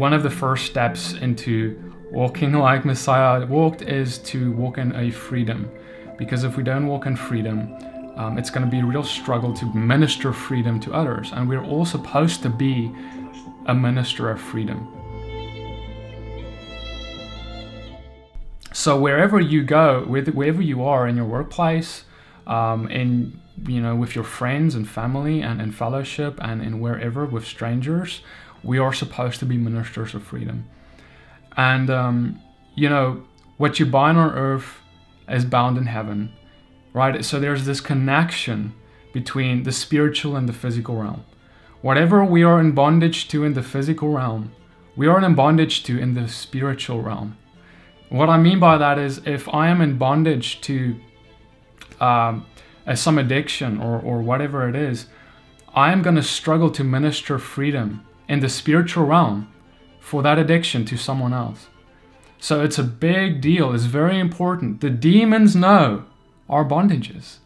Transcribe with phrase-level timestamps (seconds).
[0.00, 5.10] one of the first steps into walking like Messiah walked is to walk in a
[5.10, 5.70] freedom.
[6.16, 7.76] Because if we don't walk in freedom,
[8.16, 11.32] um, it's going to be a real struggle to minister freedom to others.
[11.34, 12.90] And we're all supposed to be
[13.66, 14.88] a minister of freedom.
[18.72, 22.04] So wherever you go, wherever you are in your workplace,
[22.46, 27.26] um, in you know with your friends and family and in fellowship and in wherever
[27.26, 28.22] with strangers,
[28.62, 30.68] we are supposed to be ministers of freedom.
[31.56, 32.40] And um,
[32.74, 33.24] you know
[33.56, 34.78] what you bind on earth
[35.28, 36.32] is bound in heaven,
[36.92, 37.24] right?
[37.24, 38.74] So there's this connection
[39.12, 41.24] between the spiritual and the physical realm.
[41.82, 44.52] Whatever we are in bondage to in the physical realm,
[44.96, 47.36] we are in bondage to in the spiritual realm.
[48.08, 51.00] What I mean by that is if I am in bondage to
[52.00, 52.46] um,
[52.94, 55.06] some addiction or, or whatever it is,
[55.74, 59.52] I am going to struggle to minister freedom in the spiritual realm
[59.98, 61.66] for that addiction to someone else.
[62.38, 63.74] So it's a big deal.
[63.74, 64.80] It's very important.
[64.80, 66.04] The demons know
[66.48, 67.38] our bondages.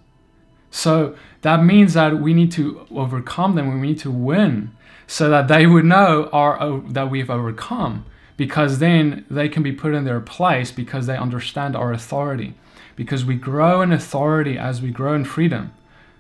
[0.70, 3.80] So that means that we need to overcome them.
[3.80, 4.72] We need to win
[5.06, 8.04] so that they would know our, that we've overcome
[8.36, 12.54] because then they can be put in their place because they understand our authority.
[12.94, 15.72] Because we grow in authority as we grow in freedom.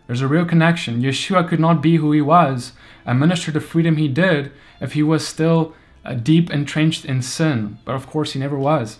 [0.06, 1.02] There's a real connection.
[1.02, 2.72] Yeshua could not be who he was
[3.06, 5.74] and minister the freedom he did if he was still
[6.04, 7.78] uh, deep entrenched in sin.
[7.84, 8.98] But of course, he never was.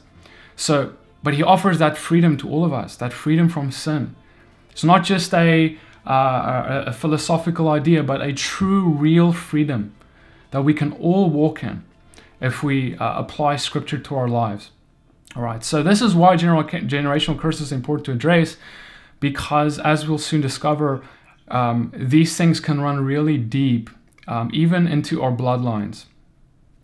[0.57, 4.15] So, but he offers that freedom to all of us, that freedom from sin.
[4.71, 9.95] It's not just a, uh, a, philosophical idea, but a true, real freedom
[10.51, 11.85] that we can all walk in
[12.41, 14.71] if we uh, apply scripture to our lives.
[15.37, 18.57] All right, so this is why general, generational curses is important to address
[19.25, 21.03] because, as we'll soon discover,
[21.49, 23.89] um, these things can run really deep,
[24.29, 26.05] um, even into our bloodlines.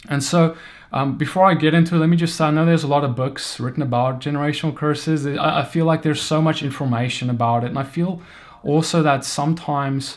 [0.09, 0.57] And so,
[0.91, 3.05] um, before I get into it, let me just say I know there's a lot
[3.05, 5.27] of books written about generational curses.
[5.27, 8.23] I, I feel like there's so much information about it, and I feel
[8.63, 10.17] also that sometimes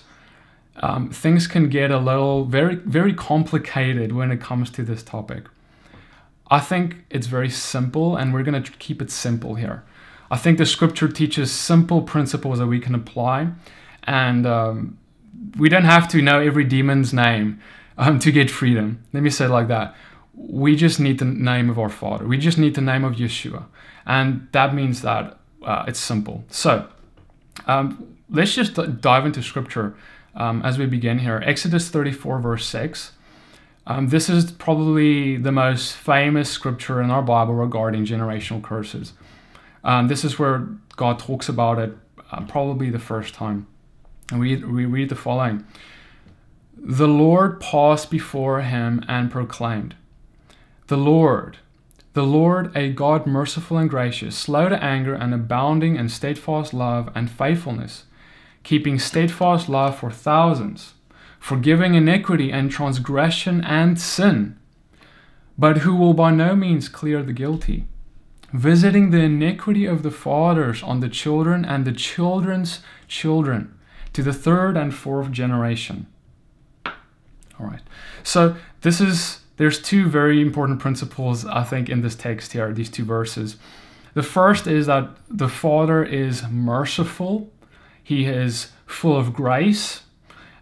[0.77, 5.43] um, things can get a little very, very complicated when it comes to this topic.
[6.49, 9.83] I think it's very simple, and we're going to keep it simple here.
[10.33, 13.49] I think the scripture teaches simple principles that we can apply,
[14.05, 14.97] and um,
[15.59, 17.61] we don't have to know every demon's name
[17.99, 19.03] um, to get freedom.
[19.13, 19.95] Let me say it like that.
[20.33, 22.25] We just need the name of our Father.
[22.25, 23.65] We just need the name of Yeshua,
[24.07, 26.43] and that means that uh, it's simple.
[26.49, 26.87] So
[27.67, 29.95] um, let's just dive into scripture
[30.33, 31.43] um, as we begin here.
[31.45, 33.11] Exodus 34, verse 6.
[33.85, 39.13] Um, this is probably the most famous scripture in our Bible regarding generational curses.
[39.83, 41.97] Um, this is where God talks about it
[42.31, 43.67] uh, probably the first time.
[44.31, 45.65] And we, we read the following
[46.77, 49.95] The Lord paused before him and proclaimed,
[50.87, 51.57] The Lord,
[52.13, 57.09] the Lord, a God merciful and gracious, slow to anger and abounding in steadfast love
[57.15, 58.05] and faithfulness
[58.63, 60.93] keeping steadfast love for thousands,
[61.39, 64.57] forgiving iniquity and transgression and sin,
[65.57, 67.85] but who will by no means clear the guilty,
[68.53, 73.77] visiting the iniquity of the fathers on the children and the children's children
[74.13, 76.07] to the third and fourth generation.
[76.85, 77.81] All right.
[78.23, 82.89] So this is there's two very important principles I think in this text here, these
[82.89, 83.57] two verses.
[84.13, 87.51] The first is that the Father is merciful
[88.03, 90.03] he is full of grace,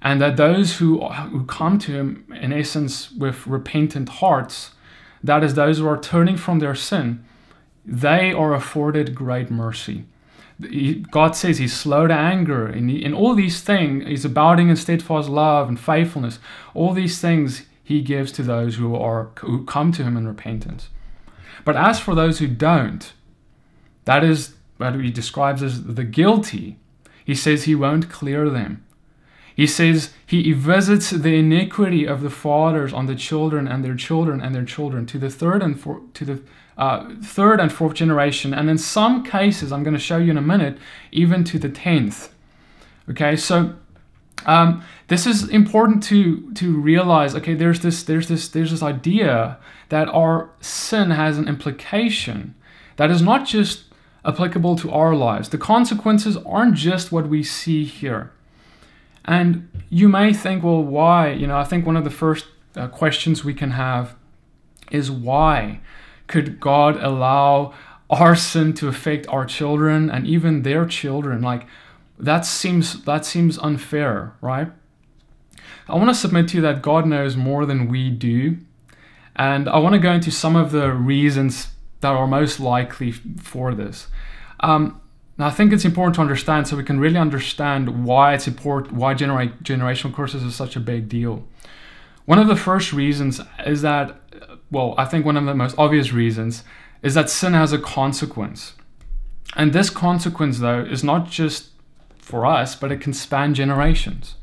[0.02, 4.72] and that those who, who come to him, in essence, with repentant hearts,
[5.24, 7.26] that is, those who are turning from their sin,
[7.86, 10.06] they are afforded great mercy.
[11.10, 15.28] God says he's slow to anger, and in all these things, he's abounding in steadfast
[15.28, 16.40] love and faithfulness.
[16.76, 20.90] All these things he gives to those who are who come to him in repentance.
[21.66, 23.12] But as for those who don't,
[24.06, 26.78] that is what he describes as the guilty.
[27.26, 28.86] He says he won't clear them.
[29.56, 34.42] He says he visits the iniquity of the fathers on the children and their children
[34.42, 36.42] and their children to the third and four, to the
[36.78, 40.38] uh, third and fourth generation, and in some cases, I'm going to show you in
[40.38, 40.78] a minute,
[41.12, 42.34] even to the tenth.
[43.10, 43.76] Okay, so
[44.46, 47.36] um, this is important to to realize.
[47.36, 49.58] Okay, there's this there's this there's this idea
[49.90, 52.56] that our sin has an implication
[52.96, 53.84] that is not just
[54.24, 55.50] applicable to our lives.
[55.50, 58.32] The consequences aren't just what we see here.
[59.26, 61.32] And you may think, well, why?
[61.32, 62.46] You know, I think one of the first
[62.76, 64.16] uh, questions we can have
[64.92, 65.80] is why
[66.28, 67.74] could God allow
[68.10, 71.42] our sin to affect our children and even their children?
[71.42, 71.66] Like
[72.20, 74.72] that seems that seems unfair, right?
[75.88, 78.58] I want to submit to you that God knows more than we do.
[79.36, 81.70] And I want to go into some of the reasons
[82.02, 84.08] that are most likely for this.
[84.60, 85.02] Um,
[85.38, 88.94] now, I think it's important to understand so we can really understand why it's important,
[88.94, 91.48] why generational curses is such a big deal.
[92.26, 94.22] One of the first reasons is that,
[94.72, 96.64] well, I think one of the most obvious reasons
[97.04, 98.74] is that sin has a consequence.
[99.56, 101.70] And this consequence, though, is not just
[102.18, 104.36] for us, but it can span generations.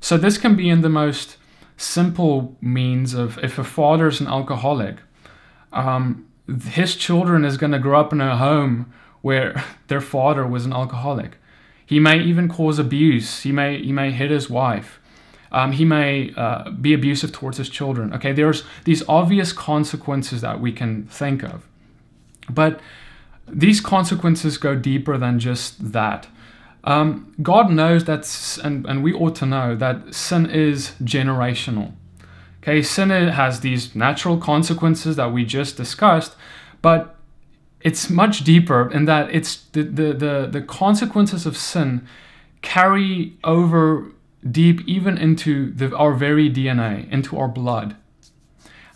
[0.00, 1.36] So this can be in the most
[1.76, 4.96] simple means of if a father is an alcoholic,
[5.72, 6.26] um,
[6.70, 10.72] his children is going to grow up in a home where their father was an
[10.72, 11.36] alcoholic.
[11.84, 13.42] He may even cause abuse.
[13.42, 14.99] He may he may hit his wife.
[15.52, 18.12] Um, he may uh, be abusive towards his children.
[18.14, 21.66] Okay, there's these obvious consequences that we can think of,
[22.48, 22.80] but
[23.48, 26.28] these consequences go deeper than just that.
[26.84, 31.92] Um, God knows that, and, and we ought to know that sin is generational.
[32.62, 36.36] Okay, sin has these natural consequences that we just discussed,
[36.82, 37.16] but
[37.80, 42.06] it's much deeper in that it's the, the, the, the consequences of sin
[42.60, 44.12] carry over
[44.48, 47.96] deep even into the, our very DNA, into our blood.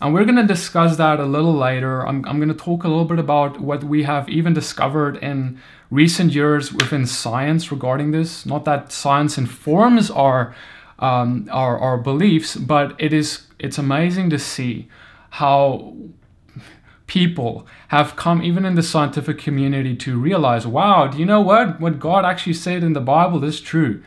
[0.01, 2.05] And we're going to discuss that a little later.
[2.05, 5.59] I'm, I'm going to talk a little bit about what we have even discovered in
[5.89, 8.45] recent years within science regarding this.
[8.45, 10.53] Not that science informs our,
[10.99, 14.89] um, our, our beliefs, but it is, it's amazing to see
[15.31, 15.95] how
[17.07, 21.79] people have come even in the scientific community to realize wow do you know what
[21.79, 24.01] what god actually said in the bible is true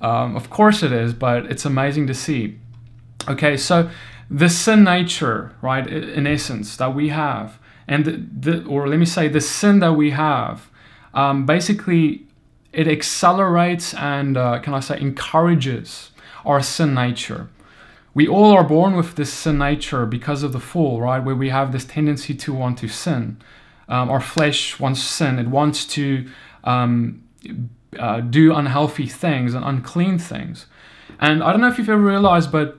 [0.00, 2.58] um, of course it is but it's amazing to see
[3.28, 3.90] okay so
[4.30, 9.06] the sin nature right in essence that we have and the, the or let me
[9.06, 10.70] say the sin that we have
[11.14, 12.24] um, basically
[12.72, 16.10] it accelerates and uh, can i say encourages
[16.44, 17.48] our sin nature
[18.18, 21.20] we all are born with this sin nature because of the fall, right?
[21.20, 23.40] Where we have this tendency to want to sin.
[23.88, 25.38] Um, our flesh wants sin.
[25.38, 26.28] It wants to
[26.64, 27.22] um,
[27.98, 30.66] uh, do unhealthy things and unclean things.
[31.20, 32.78] And I don't know if you've ever realized, but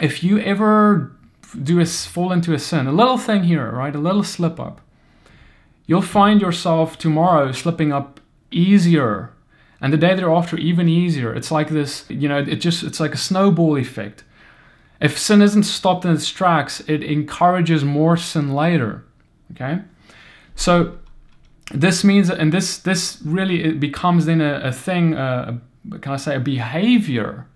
[0.00, 1.12] if you ever
[1.62, 3.94] do a, fall into a sin, a little thing here, right?
[3.94, 4.80] A little slip up,
[5.86, 9.32] you'll find yourself tomorrow slipping up easier
[9.80, 13.14] and the day thereafter even easier it's like this you know it just it's like
[13.14, 14.24] a snowball effect
[15.02, 19.04] if sin isn't stopped in its tracks, it encourages more sin later.
[19.50, 19.80] Okay?
[20.54, 20.98] So
[21.70, 25.58] this means, and this this really it becomes then a, a thing, uh,
[26.00, 27.46] can I say, a behavior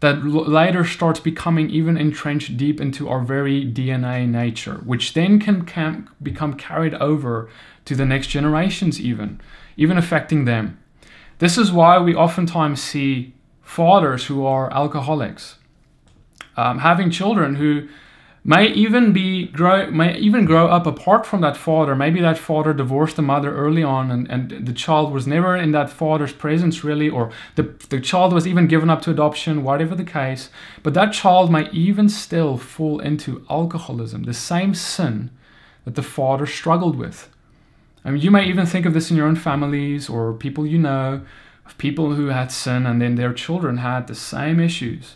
[0.00, 5.64] that later starts becoming even entrenched deep into our very DNA nature, which then can,
[5.64, 7.48] can become carried over
[7.84, 9.40] to the next generations, even,
[9.76, 10.76] even affecting them.
[11.38, 13.32] This is why we oftentimes see
[13.62, 15.58] fathers who are alcoholics
[16.56, 17.88] um, having children who
[18.44, 21.94] may even be grow may even grow up apart from that father.
[21.94, 25.72] Maybe that father divorced the mother early on and, and the child was never in
[25.72, 29.94] that father's presence really or the, the child was even given up to adoption whatever
[29.94, 30.50] the case.
[30.82, 35.30] But that child may even still fall into alcoholism the same sin
[35.84, 37.28] that the father struggled with.
[38.04, 40.78] I mean, you may even think of this in your own families or people you
[40.78, 41.22] know
[41.64, 45.14] of people who had sin and then their children had the same issues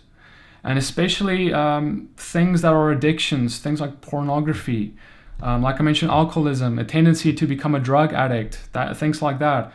[0.66, 4.94] and especially um, things that are addictions, things like pornography,
[5.40, 9.38] um, like I mentioned, alcoholism, a tendency to become a drug addict, that things like
[9.38, 9.72] that,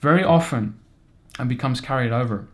[0.00, 0.78] very often
[1.38, 2.46] and becomes carried over.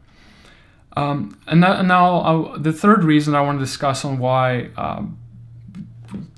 [0.96, 4.70] Um, and, that, and, now uh, the third reason I want to discuss on why
[4.76, 5.18] um,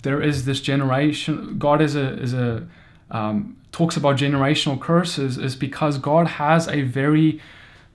[0.03, 2.67] there is this generation, God is a is a
[3.11, 7.41] um, talks about generational curses is because God has a very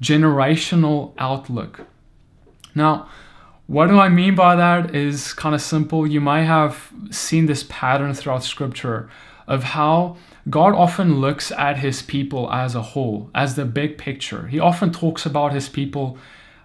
[0.01, 1.87] generational outlook.
[2.75, 3.09] Now,
[3.67, 6.07] what do I mean by that is kind of simple.
[6.07, 9.09] You might have seen this pattern throughout scripture
[9.45, 10.15] of how
[10.49, 14.47] God often looks at his people as a whole, as the big picture.
[14.47, 16.17] He often talks about his people,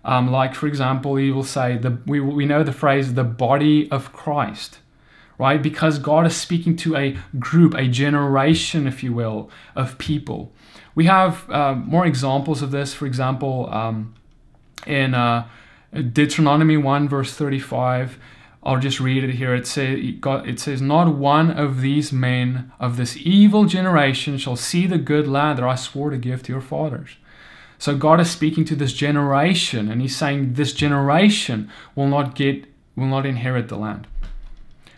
[0.05, 3.91] um, like, for example, he will say, the, we, we know the phrase, the body
[3.91, 4.79] of Christ,
[5.39, 5.61] right?
[5.61, 10.53] Because God is speaking to a group, a generation, if you will, of people.
[10.95, 14.15] We have uh, more examples of this, for example, um,
[14.87, 15.15] in.
[15.15, 15.49] Uh,
[15.93, 18.19] Deuteronomy 1, verse 35.
[18.63, 19.55] I'll just read it here.
[19.55, 24.87] It says, it says, Not one of these men of this evil generation shall see
[24.87, 27.17] the good land that I swore to give to your fathers.
[27.79, 32.67] So God is speaking to this generation, and He's saying this generation will not get,
[32.97, 34.07] will not inherit the land.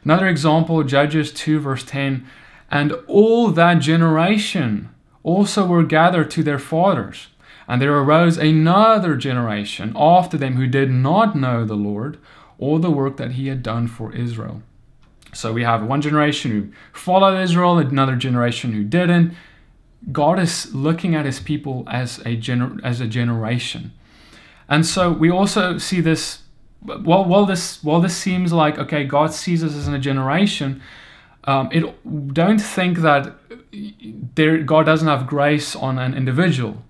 [0.05, 2.27] Another example, Judges 2, verse 10.
[2.71, 4.91] And all that generation
[5.23, 7.29] also were gathered to their fathers
[7.69, 12.19] and there arose another generation after them who did not know the Lord
[12.59, 14.63] or the work that he had done for Israel.
[15.33, 19.35] So we have one generation who followed Israel, another generation who didn't.
[20.13, 23.93] God is looking at his people as a gener- as a generation.
[24.69, 26.43] And so we also see this
[26.81, 30.83] while, while this while this seems like okay, God sees us as a generation,
[31.45, 31.85] um, it
[32.35, 33.35] don't think that
[34.35, 36.83] there God doesn't have grace on an individual,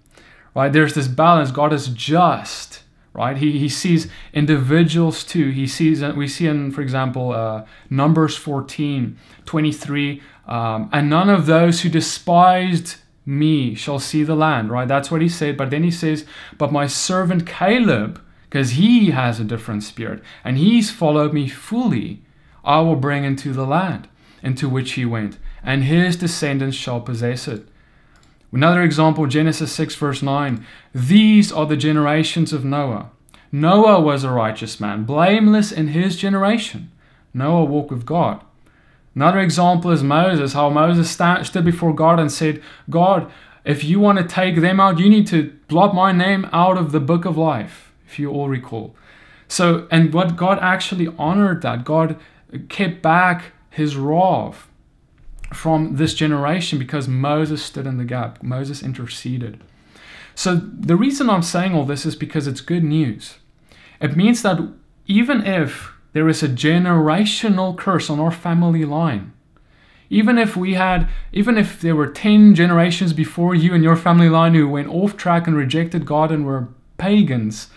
[0.55, 0.73] right?
[0.73, 1.51] There's this balance.
[1.51, 2.83] God is just,
[3.13, 3.37] right?
[3.37, 5.51] He, he sees individuals too.
[5.51, 11.47] He sees we see in, for example, uh, Numbers 14, 23, um, and none of
[11.47, 12.97] those who despised
[13.27, 14.87] me shall see the land, right?
[14.87, 15.57] That's what he said.
[15.57, 16.27] But then he says,
[16.59, 22.23] but my servant Caleb, because he has a different spirit and he's followed me fully,
[22.63, 24.09] I will bring into the land
[24.45, 27.67] into which he went, and his descendants shall possess it.
[28.55, 30.65] Another example, Genesis 6, verse 9.
[30.95, 33.11] These are the generations of Noah.
[33.51, 36.93] Noah was a righteous man, blameless in his generation.
[37.33, 38.45] Noah walked with God.
[39.17, 43.31] Another example is Moses, how Moses stood before God and said, God,
[43.65, 46.93] if you want to take them out, you need to blot my name out of
[46.93, 48.95] the book of life, if you all recall.
[49.49, 52.21] So, and what God actually honored that, God
[52.69, 54.69] kept back his wrath
[55.53, 58.43] from this generation because Moses stood in the gap.
[58.43, 59.63] Moses interceded.
[60.35, 63.39] So the reason I'm saying all this is because it's good news.
[64.01, 64.59] It means that
[65.07, 69.33] even if there is a generational curse on our family line,
[70.11, 74.29] even if we had, even if there were 10 generations before you and your family
[74.29, 77.69] line who went off track and rejected God and were pagans,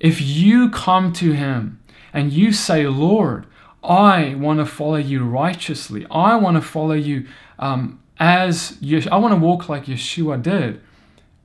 [0.00, 1.80] if you come to Him
[2.12, 3.46] and you say, Lord,
[3.84, 6.06] I want to follow you righteously.
[6.10, 7.26] I want to follow you
[7.58, 10.80] um, as I want to walk like Yeshua did.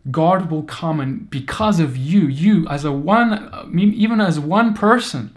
[0.10, 5.36] God will come and because of you, you as a one, even as one person,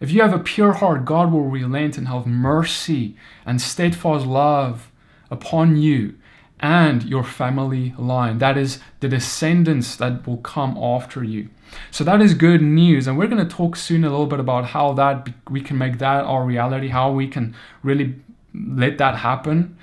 [0.00, 3.16] if you have a pure heart, God will relent and have mercy
[3.46, 4.90] and steadfast love
[5.30, 6.16] upon you
[6.60, 8.38] and your family line.
[8.38, 11.48] That is the descendants that will come after you.
[11.90, 13.06] So that is good news.
[13.06, 15.98] And we're going to talk soon a little bit about how that we can make
[15.98, 18.16] that our reality, how we can really
[18.54, 19.76] let that happen.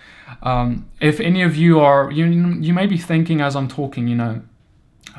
[0.44, 4.16] Um, if any of you are, you, you may be thinking as I'm talking, you
[4.16, 4.42] know,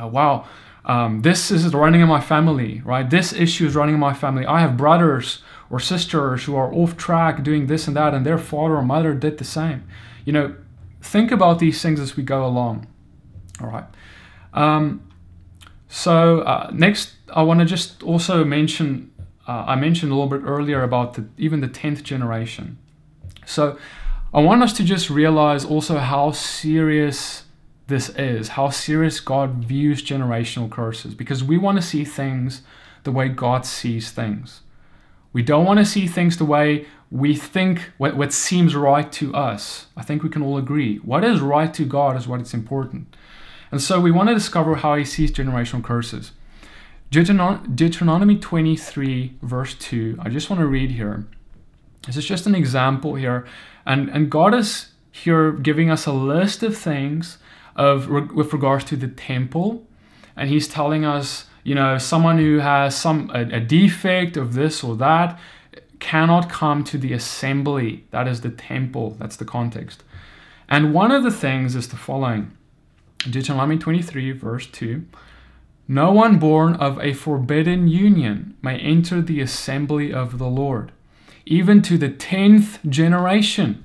[0.00, 0.46] uh, wow,
[0.84, 3.08] um, this is running in my family, right?
[3.08, 4.46] This issue is running in my family.
[4.46, 8.38] I have brothers or sisters who are off track doing this and that, and their
[8.38, 9.86] father or mother did the same.
[10.24, 10.54] You know,
[11.00, 12.86] think about these things as we go along.
[13.60, 13.84] All right.
[14.52, 15.09] Um,
[15.90, 19.10] so uh, next, I want to just also mention.
[19.46, 22.78] Uh, I mentioned a little bit earlier about the, even the tenth generation.
[23.44, 23.76] So
[24.32, 27.44] I want us to just realize also how serious
[27.88, 32.62] this is, how serious God views generational curses, because we want to see things
[33.02, 34.60] the way God sees things.
[35.32, 39.34] We don't want to see things the way we think what, what seems right to
[39.34, 39.86] us.
[39.96, 40.98] I think we can all agree.
[40.98, 43.16] What is right to God is what is important.
[43.70, 46.32] And so we want to discover how he sees generational curses.
[47.10, 51.26] Deuteronomy 23, verse 2, I just want to read here.
[52.06, 53.46] This is just an example here.
[53.84, 57.38] And, and God is here giving us a list of things
[57.76, 59.86] of with regards to the temple.
[60.36, 64.82] And he's telling us, you know, someone who has some a, a defect of this
[64.82, 65.38] or that
[65.98, 68.04] cannot come to the assembly.
[68.10, 69.16] That is the temple.
[69.18, 70.02] That's the context.
[70.68, 72.56] And one of the things is the following
[73.28, 75.04] Deuteronomy 23, verse 2
[75.86, 80.92] No one born of a forbidden union may enter the assembly of the Lord,
[81.44, 83.84] even to the tenth generation.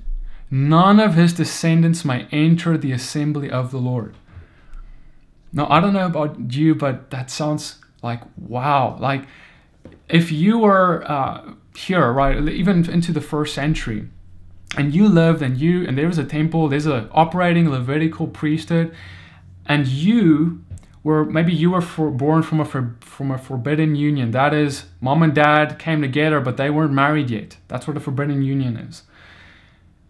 [0.50, 4.14] None of his descendants may enter the assembly of the Lord.
[5.52, 8.96] Now, I don't know about you, but that sounds like wow.
[9.00, 9.24] Like,
[10.08, 14.08] if you were uh, here, right, even into the first century,
[14.76, 18.94] and you lived and you, and there was a temple, there's an operating Levitical priesthood,
[19.68, 20.64] and you
[21.02, 24.32] were maybe you were for, born from a for, from a forbidden union.
[24.32, 27.58] That is, mom and dad came together, but they weren't married yet.
[27.68, 29.02] That's what a forbidden union is.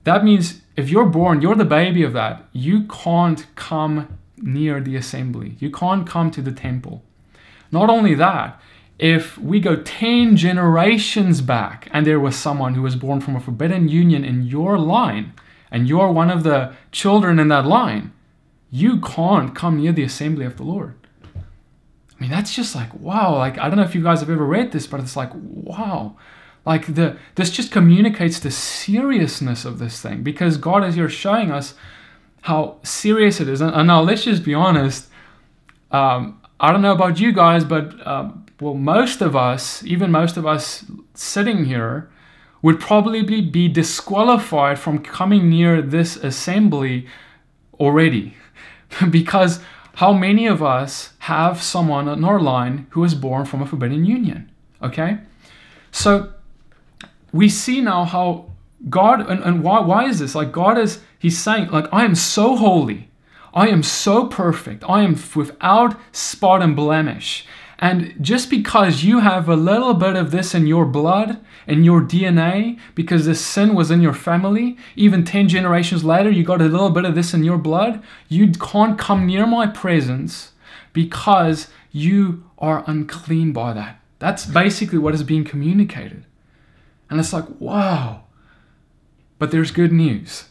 [0.05, 2.45] That means if you're born, you're the baby of that.
[2.53, 5.57] You can't come near the assembly.
[5.59, 7.03] You can't come to the temple.
[7.73, 8.61] Not only that,
[8.99, 13.41] if we go 10 generations back and there was someone who was born from a
[13.41, 15.35] forbidden union in your line,
[15.71, 18.13] and you're one of the children in that line,
[18.77, 20.95] you can't come near the assembly of the Lord.
[21.35, 23.35] I mean, that's just like, wow.
[23.37, 26.17] Like, I don't know if you guys have ever read this, but it's like, wow.
[26.67, 31.51] Like, the this just communicates the seriousness of this thing because God is here showing
[31.51, 31.75] us
[32.43, 33.61] how serious it is.
[33.61, 35.09] And, and now, let's just be honest.
[35.91, 38.31] Um, I don't know about you guys, but uh,
[38.61, 42.11] well, most of us, even most of us sitting here,
[42.61, 47.07] would probably be disqualified from coming near this assembly
[47.79, 48.37] already.
[49.11, 49.61] because
[49.95, 54.05] how many of us have someone in our line who was born from a forbidden
[54.05, 54.51] union?
[54.83, 55.19] Okay?
[55.91, 56.33] So
[57.33, 58.51] we see now how
[58.89, 60.35] God, and, and why, why is this?
[60.35, 63.09] Like, God is, He's saying, like, I am so holy.
[63.55, 64.85] I am so perfect.
[64.87, 67.47] I am without spot and blemish.
[67.79, 72.01] And just because you have a little bit of this in your blood, in your
[72.01, 76.65] DNA, because this sin was in your family, even 10 generations later, you got a
[76.65, 80.53] little bit of this in your blood, you can't come near my presence
[80.95, 84.01] because you are unclean by that.
[84.19, 86.25] That's basically what is being communicated.
[87.11, 88.23] And it's like, wow.
[89.39, 90.47] But there's good news.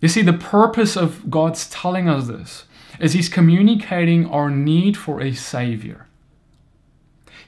[0.00, 2.64] You see, the purpose of God's telling us this
[3.00, 6.05] is He's communicating our need for a Savior.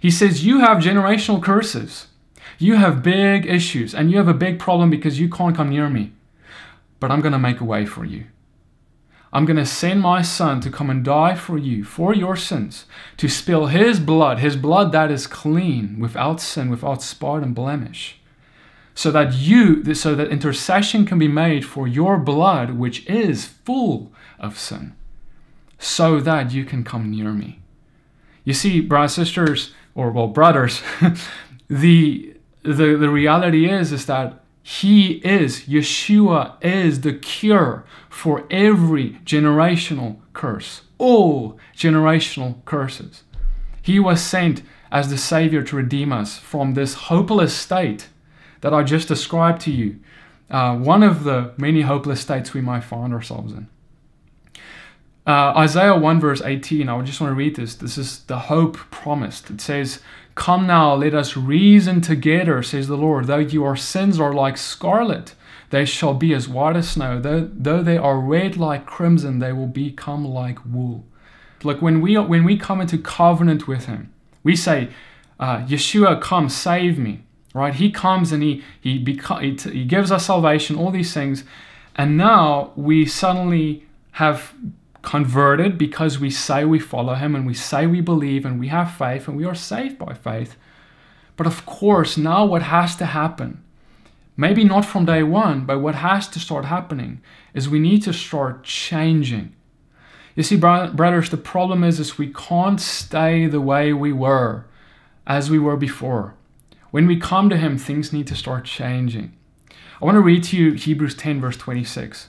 [0.00, 2.06] He says, You have generational curses.
[2.58, 5.88] You have big issues and you have a big problem because you can't come near
[5.88, 6.12] me.
[7.00, 8.26] But I'm going to make a way for you.
[9.32, 12.86] I'm going to send my son to come and die for you, for your sins,
[13.18, 18.20] to spill his blood, his blood that is clean, without sin, without spot and blemish,
[18.94, 24.10] so that you, so that intercession can be made for your blood, which is full
[24.38, 24.96] of sin,
[25.78, 27.60] so that you can come near me.
[28.44, 30.82] You see, brothers and sisters, or well brothers
[31.68, 39.10] the the the reality is is that he is yeshua is the cure for every
[39.24, 43.22] generational curse all generational curses.
[43.80, 48.08] He was sent as the savior to redeem us from this hopeless state
[48.60, 50.00] that i just described to you.
[50.50, 53.68] Uh, one of the many hopeless states we might find ourselves in
[55.28, 57.74] uh, Isaiah 1 verse 18, I just want to read this.
[57.74, 59.50] This is the hope promised.
[59.50, 60.00] It says,
[60.34, 63.26] Come now, let us reason together, says the Lord.
[63.26, 65.34] Though your sins are like scarlet,
[65.68, 67.20] they shall be as white as snow.
[67.20, 71.04] Though, though they are red like crimson, they will become like wool.
[71.62, 74.10] Look, when we, when we come into covenant with Him,
[74.42, 74.88] we say,
[75.38, 77.24] uh, Yeshua, come, save me.
[77.52, 77.74] Right?
[77.74, 81.44] He comes and he, he, he, he gives us salvation, all these things.
[81.96, 84.54] And now we suddenly have
[85.02, 88.92] converted because we say we follow him and we say we believe and we have
[88.92, 90.56] faith and we are saved by faith.
[91.36, 93.62] But of course, now what has to happen,
[94.36, 97.20] maybe not from day one, but what has to start happening
[97.54, 99.54] is we need to start changing.
[100.34, 104.66] You see, brothers, the problem is, is we can't stay the way we were
[105.26, 106.34] as we were before.
[106.90, 109.36] When we come to him, things need to start changing.
[110.00, 112.28] I want to read to you Hebrews 10, verse 26.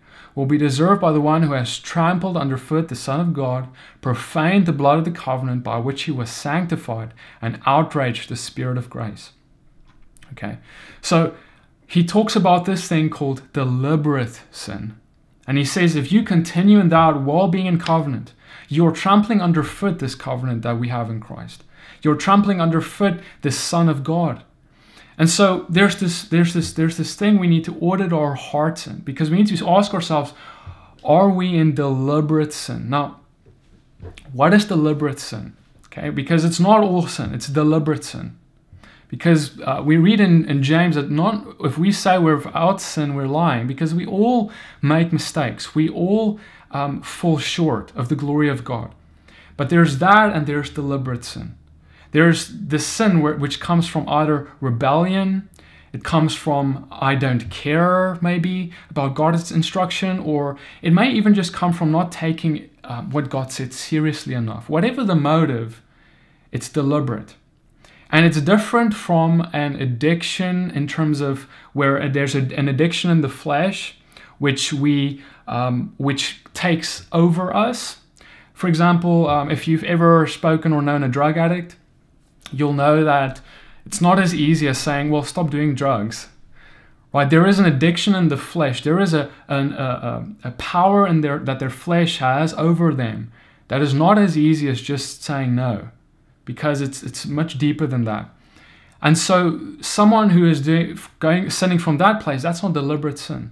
[0.35, 3.67] will be deserved by the one who has trampled underfoot the Son of God,
[4.01, 8.77] profaned the blood of the covenant by which he was sanctified, and outraged the Spirit
[8.77, 9.31] of grace.
[10.31, 10.57] Okay,
[11.01, 11.35] so
[11.85, 14.95] he talks about this thing called deliberate sin.
[15.45, 18.33] And he says, if you continue in that while being in covenant,
[18.69, 21.65] you're trampling underfoot this covenant that we have in Christ.
[22.01, 24.43] You're trampling underfoot the Son of God.
[25.17, 28.87] And so there's this, there's this, there's this thing we need to audit our hearts
[28.87, 30.33] in because we need to ask ourselves,
[31.03, 32.89] are we in deliberate sin?
[32.89, 33.19] Now,
[34.33, 35.55] what is deliberate sin?
[35.87, 38.37] Okay, because it's not all sin, it's deliberate sin.
[39.09, 43.13] Because uh, we read in, in James that not if we say we're without sin,
[43.13, 45.75] we're lying, because we all make mistakes.
[45.75, 46.39] We all
[46.71, 48.95] um, fall short of the glory of God.
[49.57, 51.57] But there's that and there's deliberate sin.
[52.11, 55.49] There's this sin which comes from either rebellion,
[55.93, 61.53] it comes from I don't care, maybe, about God's instruction, or it may even just
[61.53, 64.69] come from not taking uh, what God said seriously enough.
[64.69, 65.81] Whatever the motive,
[66.51, 67.35] it's deliberate.
[68.09, 73.21] And it's different from an addiction in terms of where there's a, an addiction in
[73.21, 73.97] the flesh,
[74.37, 77.97] which we um, which takes over us.
[78.53, 81.75] For example, um, if you've ever spoken or known a drug addict,
[82.51, 83.41] you'll know that
[83.85, 86.27] it's not as easy as saying, well, stop doing drugs.
[87.13, 87.29] Right?
[87.29, 88.83] There is an addiction in the flesh.
[88.83, 93.31] There is a, an, a, a power in their, that their flesh has over them
[93.67, 95.89] that is not as easy as just saying no,
[96.43, 98.29] because it's, it's much deeper than that.
[99.01, 103.51] And so, someone who is doing, going, sinning from that place, that's not deliberate sin.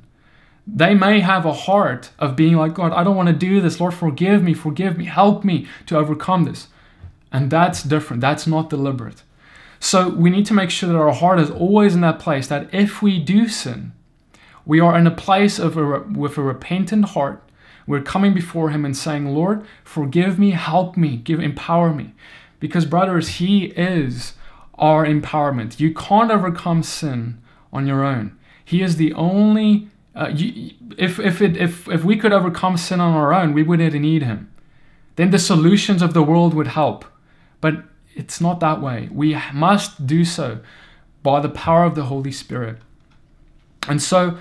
[0.67, 3.79] they may have a heart of being like, God, I don't want to do this.
[3.79, 6.67] Lord, forgive me, forgive me, help me to overcome this.
[7.31, 8.21] And that's different.
[8.21, 9.23] That's not deliberate.
[9.79, 12.73] So we need to make sure that our heart is always in that place that
[12.73, 13.93] if we do sin,
[14.65, 17.43] we are in a place of a, with a repentant heart.
[17.87, 22.13] We're coming before Him and saying, Lord, forgive me, help me, give, empower me.
[22.59, 24.33] Because, brothers, He is
[24.75, 25.79] our empowerment.
[25.79, 28.37] You can't overcome sin on your own.
[28.63, 29.87] He is the only.
[30.15, 33.63] Uh, you, if if it if if we could overcome sin on our own, we
[33.63, 34.51] wouldn't need Him.
[35.15, 37.05] Then the solutions of the world would help.
[37.61, 37.83] But
[38.15, 39.09] it's not that way.
[39.11, 40.59] We must do so
[41.23, 42.77] by the power of the Holy Spirit.
[43.87, 44.37] And so,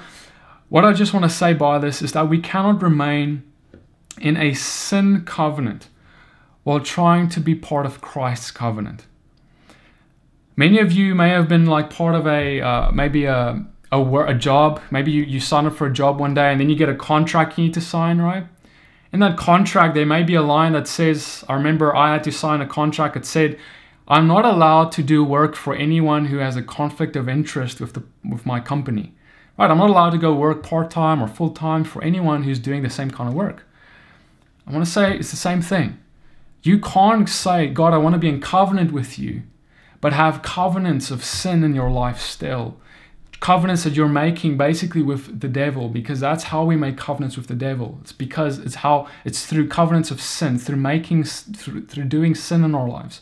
[0.69, 3.43] what I just want to say by this is that we cannot remain
[4.21, 5.89] in a sin covenant
[6.65, 9.07] while trying to be part of Christ's covenant.
[10.57, 14.35] Many of you may have been like part of a uh, maybe a a, a
[14.35, 14.81] job.
[14.91, 16.95] Maybe you, you sign up for a job one day and then you get a
[16.95, 18.47] contract you need to sign, right?
[19.13, 22.33] In that contract, there may be a line that says, I remember I had to
[22.33, 23.59] sign a contract that said,
[24.07, 27.95] I'm not allowed to do work for anyone who has a conflict of interest with,
[27.95, 29.15] the, with my company.
[29.59, 32.59] Right, I'm not allowed to go work part time or full time for anyone who's
[32.59, 33.65] doing the same kind of work.
[34.67, 35.99] I want to say it's the same thing.
[36.63, 39.43] You can't say, God, I want to be in covenant with you,
[40.01, 42.79] but have covenants of sin in your life still
[43.41, 47.47] covenants that you're making basically with the devil because that's how we make covenants with
[47.47, 47.99] the devil.
[48.01, 52.65] It's because it's how it's through covenants of sin through making through, through doing sin
[52.65, 53.21] in our lives.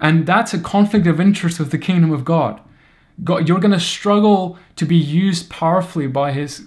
[0.00, 2.60] And that's a conflict of interest with the kingdom of god.
[3.24, 6.66] God you're going to struggle to be used powerfully by his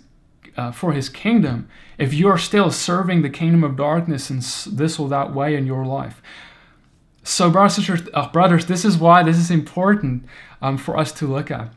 [0.58, 4.38] uh, for his kingdom if you're still serving the kingdom of darkness in
[4.76, 6.22] this or that way in your life.
[7.24, 10.26] So brothers uh, brothers this is why this is important
[10.64, 11.72] um, for us to look at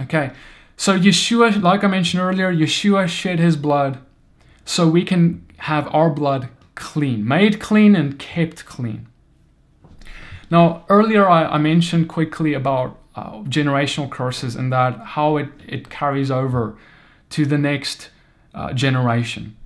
[0.00, 0.32] Okay,
[0.76, 3.98] so Yeshua, like I mentioned earlier, Yeshua shed his blood
[4.64, 9.06] so we can have our blood clean, made clean and kept clean.
[10.50, 15.88] Now, earlier I, I mentioned quickly about uh, generational curses and that how it, it
[15.90, 16.76] carries over
[17.30, 18.10] to the next
[18.54, 19.56] uh, generation.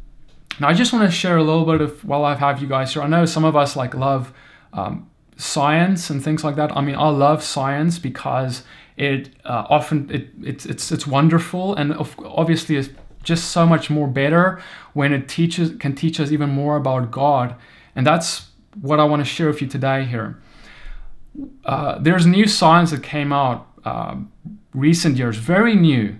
[0.61, 2.93] Now, I just want to share a little bit of while I have you guys
[2.93, 3.03] here.
[3.03, 4.33] I know some of us like love
[4.73, 6.77] um, science and things like that.
[6.77, 8.65] I mean, I love science because
[8.99, 12.91] it uh, often it, it's it's it's wonderful and obviously is
[13.23, 14.61] just so much more better
[14.93, 17.55] when it teaches can teach us even more about God,
[17.95, 18.49] and that's
[18.81, 20.41] what I want to share with you today here.
[21.65, 24.17] Uh, there's new science that came out uh,
[24.75, 26.19] recent years, very new,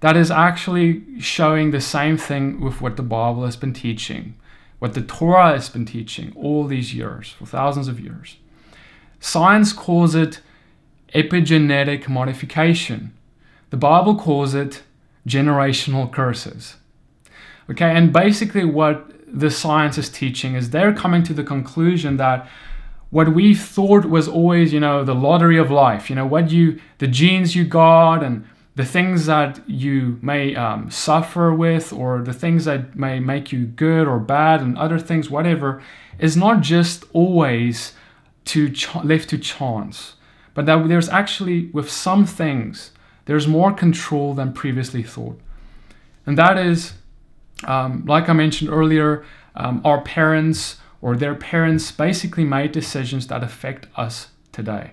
[0.00, 4.34] that is actually showing the same thing with what the Bible has been teaching,
[4.78, 8.36] what the Torah has been teaching all these years, for thousands of years.
[9.20, 10.40] Science calls it
[11.14, 13.12] epigenetic modification.
[13.70, 14.82] The Bible calls it
[15.26, 16.76] generational curses.
[17.70, 22.48] Okay, and basically what the science is teaching is they're coming to the conclusion that
[23.10, 26.80] what we thought was always, you know, the lottery of life, you know, what you,
[26.98, 28.44] the genes you got and
[28.74, 33.66] the things that you may um, suffer with or the things that may make you
[33.66, 35.82] good or bad and other things, whatever,
[36.18, 37.92] is not just always
[38.46, 40.14] to ch- left to chance
[40.54, 42.92] but that there's actually, with some things,
[43.24, 45.38] there's more control than previously thought.
[46.26, 46.94] And that is,
[47.64, 53.42] um, like I mentioned earlier, um, our parents or their parents basically made decisions that
[53.42, 54.92] affect us today.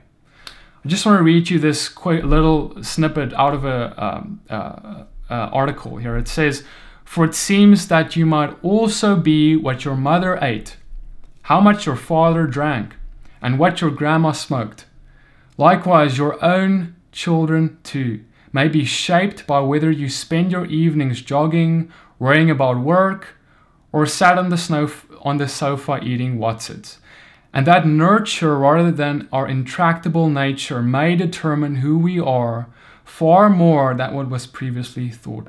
[0.84, 5.04] I just want to read you this quick little snippet out of a um, uh,
[5.30, 6.18] uh, article here.
[6.18, 6.64] It says,
[7.04, 10.78] "For it seems that you might also be what your mother ate,
[11.44, 12.96] how much your father drank,
[13.42, 14.86] and what your grandma smoked.
[15.60, 21.92] Likewise, your own children too may be shaped by whether you spend your evenings jogging,
[22.18, 23.36] worrying about work,
[23.92, 24.90] or sat on the snow
[25.22, 27.00] on the sofa eating Wotsits.
[27.54, 32.70] And that nurture rather than our intractable nature may determine who we are
[33.04, 35.48] far more than what was previously thought.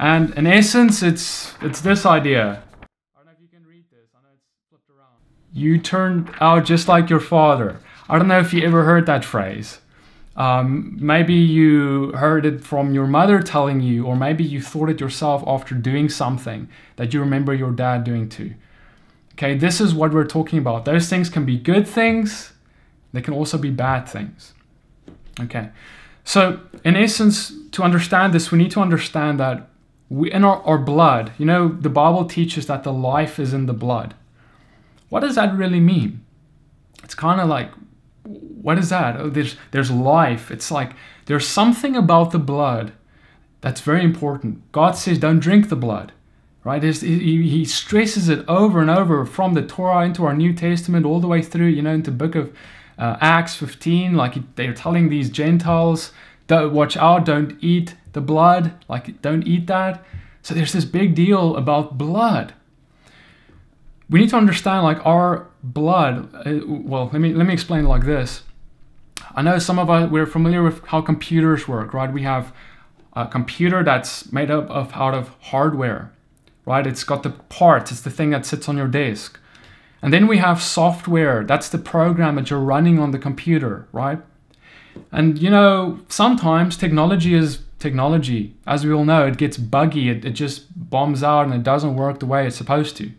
[0.00, 2.64] And in essence, it's it's this idea.
[2.82, 4.10] I don't know if you can read this.
[4.16, 5.22] I know it's flipped around.
[5.52, 7.78] You turned out just like your father.
[8.08, 9.80] I don't know if you ever heard that phrase.
[10.36, 15.00] Um, maybe you heard it from your mother telling you, or maybe you thought it
[15.00, 18.54] yourself after doing something that you remember your dad doing too.
[19.32, 20.84] Okay, this is what we're talking about.
[20.84, 22.52] Those things can be good things,
[23.12, 24.52] they can also be bad things.
[25.40, 25.70] Okay,
[26.24, 29.68] so in essence, to understand this, we need to understand that
[30.08, 33.66] we, in our, our blood, you know, the Bible teaches that the life is in
[33.66, 34.14] the blood.
[35.08, 36.24] What does that really mean?
[37.02, 37.70] It's kind of like
[38.26, 39.16] what is that?
[39.16, 40.50] Oh, there's there's life.
[40.50, 40.92] It's like
[41.26, 42.92] there's something about the blood
[43.60, 44.70] That's very important.
[44.72, 46.12] God says, don't drink the blood,
[46.62, 46.82] right?
[46.82, 51.26] He stresses it over and over from the Torah into our New Testament, all the
[51.26, 52.54] way through, you know, into book of
[52.98, 54.14] uh, Acts 15.
[54.14, 56.12] Like they're telling these Gentiles,
[56.46, 60.04] don't watch out, don't eat the blood, like don't eat that.
[60.42, 62.54] So there's this big deal about blood.
[64.08, 66.30] We need to understand like our blood.
[66.34, 68.42] Uh, well, let me let me explain like this.
[69.34, 72.12] I know some of us we're familiar with how computers work, right?
[72.12, 72.52] We have
[73.14, 76.12] a computer that's made up of out of hardware,
[76.64, 76.86] right?
[76.86, 79.38] It's got the parts, it's the thing that sits on your desk.
[80.02, 84.20] And then we have software, that's the program that you're running on the computer, right?
[85.10, 88.54] And you know, sometimes technology is technology.
[88.66, 91.96] As we all know, it gets buggy, it, it just bombs out and it doesn't
[91.96, 93.10] work the way it's supposed to.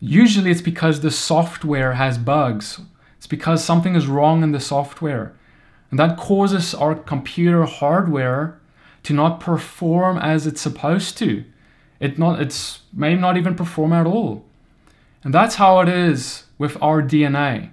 [0.00, 2.80] Usually it's because the software has bugs.
[3.16, 5.34] It's because something is wrong in the software.
[5.90, 8.60] And that causes our computer hardware
[9.04, 11.44] to not perform as it's supposed to.
[12.00, 14.44] It not it's may not even perform at all.
[15.22, 17.70] And that's how it is with our DNA.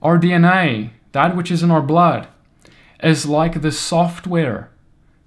[0.00, 2.28] Our DNA, that which is in our blood,
[3.02, 4.70] is like the software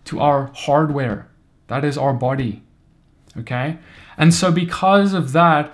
[0.06, 1.28] to our hardware.
[1.68, 2.64] That is our body.
[3.38, 3.78] Okay?
[4.18, 5.74] And so because of that,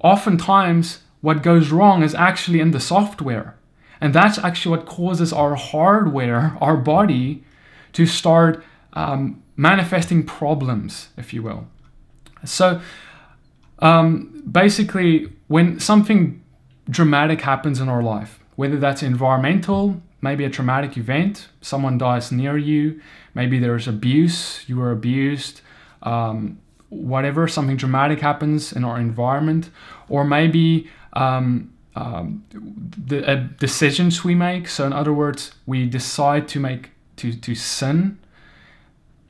[0.00, 3.56] oftentimes what goes wrong is actually in the software.
[4.00, 7.44] And that's actually what causes our hardware, our body,
[7.94, 11.66] to start um, manifesting problems, if you will.
[12.44, 12.80] So
[13.80, 16.42] um, basically, when something
[16.88, 22.56] dramatic happens in our life, whether that's environmental, maybe a traumatic event, someone dies near
[22.56, 23.00] you,
[23.34, 25.60] maybe there's abuse, you were abused,
[26.02, 26.58] um,
[26.88, 29.70] whatever, something dramatic happens in our environment,
[30.08, 32.44] or maybe um, um,
[33.06, 34.68] the uh, decisions we make.
[34.68, 38.18] So, in other words, we decide to make to to sin.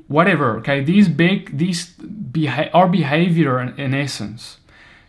[0.07, 0.83] Whatever okay?
[0.83, 4.59] These big these beha- our behavior in, in essence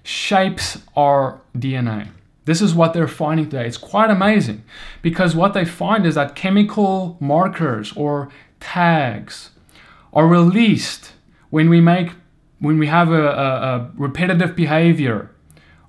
[0.03, 2.09] shapes our dna
[2.49, 3.67] this is what they're finding today.
[3.67, 4.63] It's quite amazing
[5.03, 9.51] because what they find is that chemical markers or tags
[10.13, 11.11] are released
[11.51, 12.13] when we make
[12.59, 15.31] when we have a, a, a repetitive behavior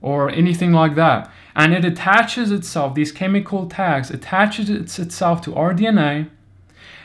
[0.01, 5.75] or anything like that and it attaches itself these chemical tags attaches itself to our
[5.75, 6.29] dna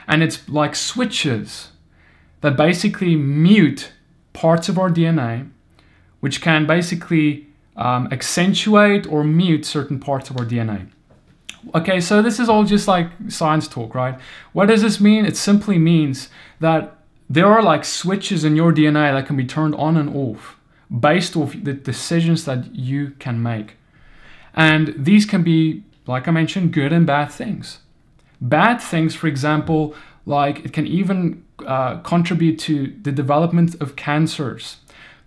[0.08, 1.70] and it's like switches
[2.42, 3.92] that basically mute
[4.34, 5.50] parts of our DNA,
[6.20, 10.88] which can basically um, accentuate or mute certain parts of our DNA.
[11.74, 14.20] Okay, so this is all just like science talk, right?
[14.54, 15.26] What does this mean?
[15.26, 16.95] It simply means that
[17.30, 20.58] there are like switches in your DNA that can be turned on and off
[21.00, 23.78] based off the decisions that you can make.
[24.54, 27.80] And these can be, like I mentioned, good and bad things.
[28.40, 34.78] Bad things, for example, like it can even uh, contribute to the development of cancers,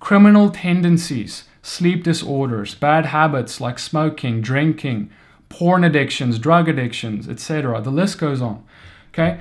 [0.01, 5.11] criminal tendencies, sleep disorders, bad habits like smoking, drinking,
[5.49, 7.81] porn addictions, drug addictions, etc.
[7.81, 8.65] The list goes on.
[9.09, 9.41] Okay?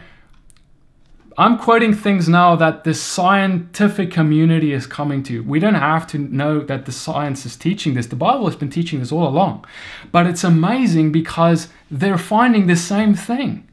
[1.39, 5.43] I'm quoting things now that the scientific community is coming to.
[5.43, 8.07] We don't have to know that the science is teaching this.
[8.07, 9.65] The Bible has been teaching this all along.
[10.11, 13.67] But it's amazing because they're finding the same thing.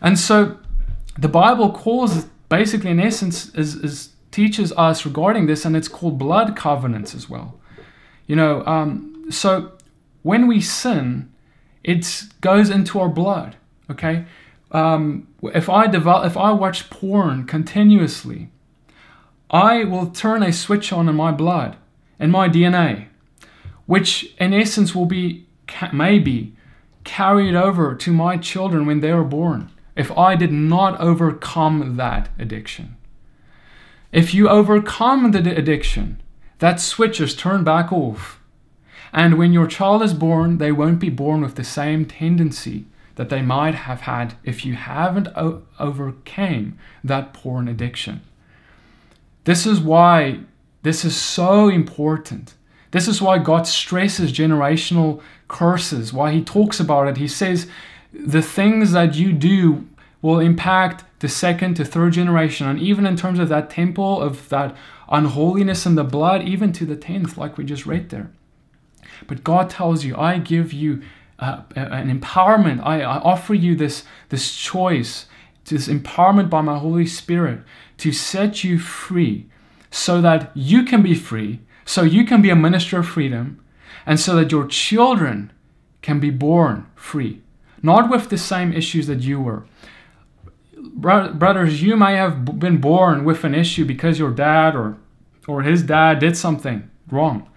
[0.00, 0.58] And so
[1.18, 6.18] the Bible calls basically, in essence, is, is teaches us regarding this, and it's called
[6.18, 7.58] blood covenants as well.
[8.26, 9.72] You know, um, so
[10.22, 11.32] when we sin,
[11.82, 13.56] it goes into our blood.
[13.90, 14.26] Okay,
[14.72, 18.50] um, if I develop, if I watch porn continuously,
[19.50, 21.76] I will turn a switch on in my blood,
[22.18, 23.06] in my DNA,
[23.86, 25.46] which in essence will be
[25.92, 26.54] maybe
[27.04, 32.28] carried over to my children when they are born if I did not overcome that
[32.38, 32.96] addiction.
[34.12, 36.22] If you overcome the addiction,
[36.58, 38.40] that switch is turned back off.
[39.12, 42.86] And when your child is born, they won't be born with the same tendency
[43.20, 45.28] that they might have had if you haven't
[45.78, 48.22] overcame that porn addiction.
[49.44, 50.40] This is why
[50.80, 52.54] this is so important.
[52.92, 57.18] This is why God stresses generational curses, why he talks about it.
[57.18, 57.66] He says
[58.10, 59.86] the things that you do
[60.22, 62.66] will impact the second to third generation.
[62.66, 64.74] And even in terms of that temple, of that
[65.10, 68.30] unholiness in the blood, even to the tenth, like we just read there.
[69.26, 71.02] But God tells you, I give you
[71.40, 72.80] uh, an empowerment.
[72.84, 75.26] I, I offer you this, this choice,
[75.64, 77.60] this empowerment by my Holy Spirit
[77.98, 79.46] to set you free
[79.90, 83.64] so that you can be free, so you can be a minister of freedom,
[84.06, 85.52] and so that your children
[86.02, 87.42] can be born free.
[87.82, 89.64] Not with the same issues that you were,
[90.94, 94.98] brothers, you may have been born with an issue because your dad or
[95.46, 97.48] or his dad did something wrong.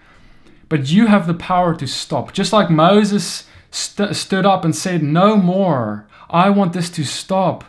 [0.70, 2.34] But you have the power to stop.
[2.34, 6.08] Just like Moses st- stood up and said, No more.
[6.30, 7.66] I want this to stop.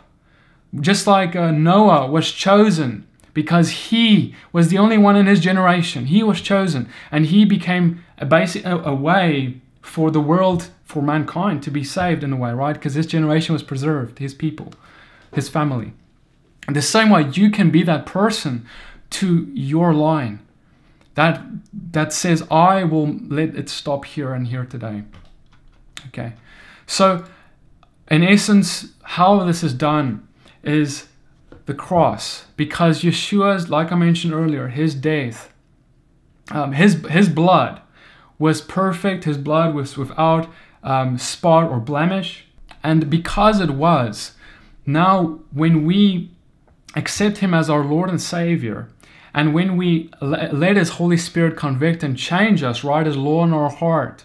[0.79, 6.05] Just like uh, Noah was chosen because he was the only one in his generation.
[6.05, 11.01] He was chosen and he became a, basic, a, a way for the world, for
[11.01, 12.73] mankind to be saved in a way, right?
[12.73, 14.73] Because his generation was preserved, his people,
[15.33, 15.93] his family.
[16.67, 18.65] The same way, you can be that person
[19.11, 20.39] to your line
[21.13, 21.41] that
[21.91, 25.03] that says I will let it stop here and here today.
[26.07, 26.33] Okay.
[26.87, 27.25] So
[28.09, 30.27] in essence, how this is done
[30.63, 31.07] is
[31.65, 35.51] the cross, because Yeshua's, like I mentioned earlier, his death,
[36.51, 37.81] um, his his blood
[38.37, 39.23] was perfect.
[39.23, 40.47] His blood was without
[40.83, 42.45] um, spot or blemish,
[42.83, 44.33] and because it was,
[44.85, 46.29] now when we
[46.95, 48.89] accept him as our Lord and Savior,
[49.33, 53.51] and when we let His Holy Spirit convict and change us, write His law in
[53.51, 54.23] our heart,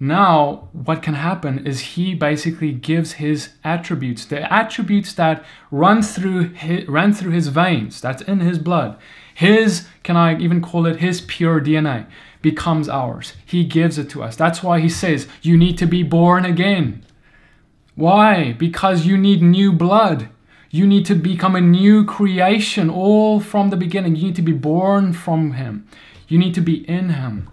[0.00, 6.50] now what can happen is He basically gives His attributes, the attributes that run through
[6.50, 8.96] his, run through His veins, that's in His blood.
[9.34, 12.06] His, can I even call it His pure DNA,
[12.42, 13.32] becomes ours.
[13.44, 14.36] He gives it to us.
[14.36, 17.04] That's why He says, You need to be born again.
[17.96, 18.52] Why?
[18.52, 20.28] Because you need new blood.
[20.70, 24.14] You need to become a new creation all from the beginning.
[24.14, 25.88] You need to be born from Him.
[26.28, 27.50] You need to be in Him.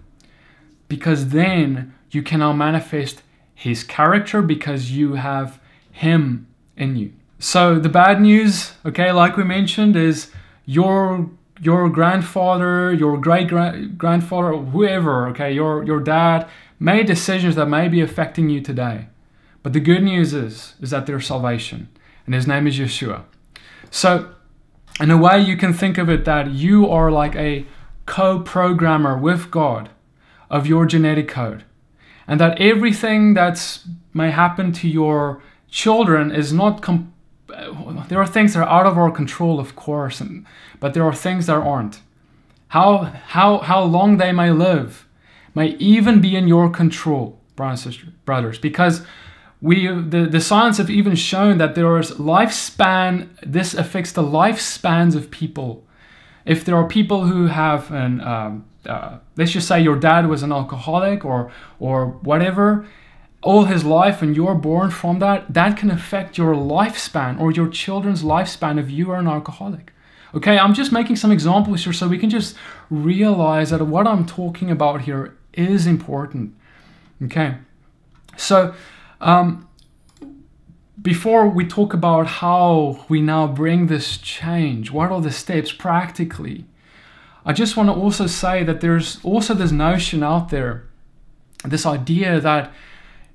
[0.87, 3.21] Because then you can now manifest
[3.53, 5.59] His character because you have
[5.91, 6.47] Him
[6.77, 7.13] in you.
[7.37, 10.31] So the bad news, okay, like we mentioned, is
[10.65, 11.29] your
[11.61, 13.47] your grandfather, your great
[13.97, 16.47] grandfather, whoever, okay, your your dad
[16.79, 19.07] made decisions that may be affecting you today.
[19.63, 21.89] But the good news is is that there's salvation
[22.25, 23.23] and his name is Yeshua.
[23.91, 24.33] So,
[24.99, 27.65] in a way, you can think of it that you are like a
[28.05, 29.89] co programmer with God
[30.49, 31.63] of your genetic code,
[32.27, 36.81] and that everything that's may happen to your children is not.
[36.81, 37.13] Com-
[38.09, 40.45] there are things that are out of our control, of course, and,
[40.79, 42.01] but there are things that aren't.
[42.69, 45.07] How, how, how long they may live
[45.53, 49.05] may even be in your control, brothers and sisters, brothers, because
[49.61, 55.15] we the, the science have even shown that there is lifespan this affects the lifespans
[55.15, 55.83] of people
[56.45, 60.43] if there are people who have an um, uh, let's just say your dad was
[60.43, 62.87] an alcoholic or or whatever
[63.41, 67.67] all his life and you're born from that that can affect your lifespan or your
[67.67, 69.93] children's lifespan if you are an alcoholic
[70.33, 72.55] okay i'm just making some examples here so we can just
[72.89, 76.55] realize that what i'm talking about here is important
[77.21, 77.55] okay
[78.37, 78.73] so
[79.21, 79.67] um,
[81.01, 86.65] before we talk about how we now bring this change, what are the steps practically?
[87.45, 90.85] I just want to also say that there's also this notion out there,
[91.63, 92.71] this idea that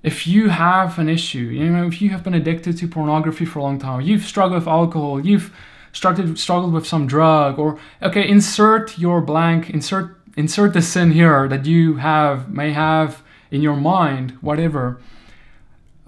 [0.02, 3.60] if you have an issue, you know, if you have been addicted to pornography for
[3.60, 5.54] a long time, you've struggled with alcohol, you've
[5.92, 11.48] struggled struggled with some drug, or okay, insert your blank, insert insert the sin here
[11.48, 15.00] that you have may have in your mind, whatever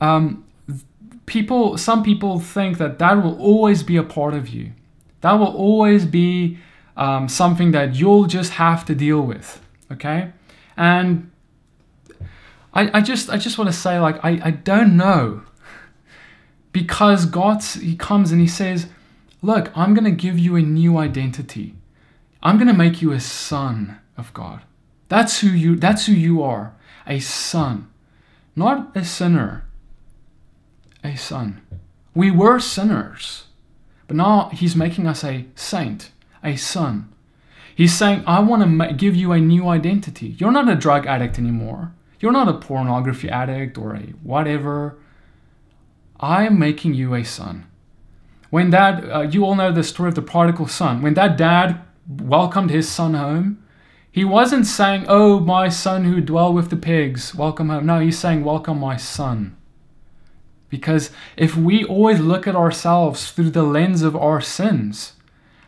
[0.03, 0.45] um,
[1.27, 4.73] people, some people think that that will always be a part of you.
[5.21, 6.59] That will always be
[6.97, 9.61] um, something that you'll just have to deal with.
[9.91, 10.31] Okay,
[10.77, 11.31] and
[12.73, 15.43] I, I just, I just want to say, like, I, I don't know,
[16.73, 18.87] because God, He comes and He says,
[19.43, 21.75] "Look, I'm going to give you a new identity.
[22.43, 24.63] I'm going to make you a son of God.
[25.09, 25.77] That's who you.
[25.77, 26.75] That's who you are,
[27.07, 27.91] a son,
[28.57, 29.65] not a sinner."
[31.05, 31.61] a son.
[32.15, 33.45] We were sinners,
[34.07, 36.11] but now he's making us a saint,
[36.43, 37.13] a son.
[37.75, 40.37] He's saying, I want to give you a new identity.
[40.39, 41.95] You're not a drug addict anymore.
[42.21, 44.99] You're not a pornography addict or a whatever.
[46.21, 47.67] I am making you a son.
[48.51, 51.03] When that, uh, you all know the story of the prodigal son.
[51.03, 53.65] When that dad welcomed his son home,
[54.11, 57.87] he wasn't saying, Oh, my son who dwell with the pigs, welcome home.
[57.87, 59.57] No, he's saying, Welcome, my son.
[60.69, 65.15] Because if we always look at ourselves through the lens of our sins,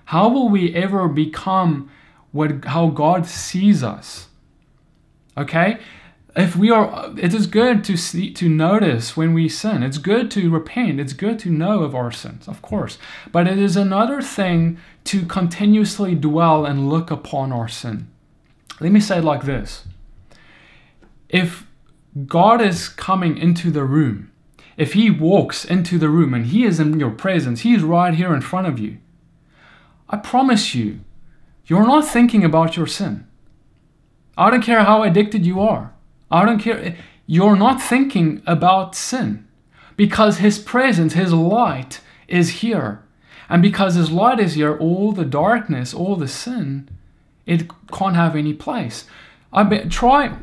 [0.06, 1.90] how will we ever become
[2.32, 4.28] what how God sees us?
[5.36, 5.78] Okay?
[6.36, 9.82] If we are it is good to see to notice when we sin.
[9.82, 11.00] It's good to repent.
[11.00, 12.98] It's good to know of our sins, of course.
[13.30, 18.08] But it is another thing to continuously dwell and look upon our sin.
[18.80, 19.86] Let me say it like this.
[21.28, 21.66] If
[22.26, 24.32] God is coming into the room
[24.76, 28.14] if He walks into the room and He is in your presence, He is right
[28.14, 28.98] here in front of you,
[30.08, 31.00] I promise you,
[31.66, 33.26] you're not thinking about your sin.
[34.36, 35.92] I don't care how addicted you are.
[36.30, 36.96] I don't care.
[37.26, 39.46] You're not thinking about sin
[39.96, 43.02] because His presence, His light is here.
[43.48, 46.88] And because His light is here, all the darkness, all the sin,
[47.46, 49.04] it can't have any place.
[49.52, 50.36] I bet, try,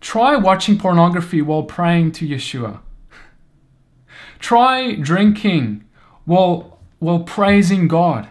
[0.00, 2.80] try watching pornography while praying to Yeshua.
[4.38, 5.84] Try drinking
[6.24, 8.28] while, while praising God.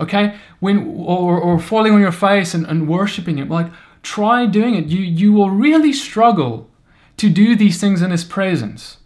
[0.00, 0.36] Okay?
[0.60, 3.48] When, or, or falling on your face and, and worshiping Him.
[3.48, 3.70] Like,
[4.02, 4.86] try doing it.
[4.86, 6.70] You, you will really struggle
[7.18, 8.98] to do these things in His presence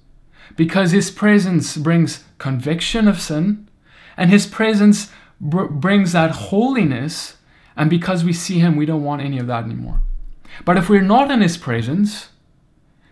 [0.54, 3.68] because His presence brings conviction of sin
[4.16, 5.10] and His presence
[5.40, 7.36] br- brings that holiness.
[7.76, 10.00] And because we see Him, we don't want any of that anymore.
[10.64, 12.30] But if we're not in His presence,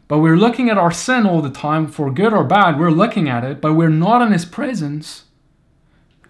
[0.09, 3.29] but we're looking at our sin all the time, for good or bad, we're looking
[3.29, 5.25] at it, but we're not in His presence,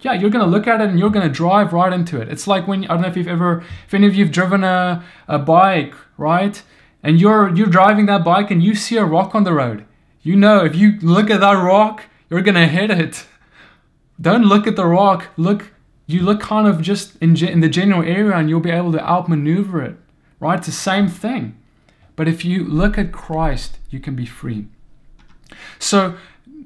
[0.05, 2.29] yeah, you're to look at it and you're to drive right into it.
[2.29, 4.63] It's like when, I don't know if you've ever, if any of you have driven
[4.63, 6.61] a, a bike, right?
[7.01, 9.83] And you're, you're driving that bike and you see a rock on the road.
[10.21, 13.25] You know, if you look at that rock, you're to hit it.
[14.21, 15.29] Don't look at the rock.
[15.37, 15.71] Look,
[16.05, 19.03] you look kind of just in, in the general area and you'll be able to
[19.03, 19.95] outmaneuver it,
[20.39, 20.59] right?
[20.59, 21.57] It's the same thing.
[22.15, 24.67] But if you look at Christ, you can be free.
[25.79, 26.15] So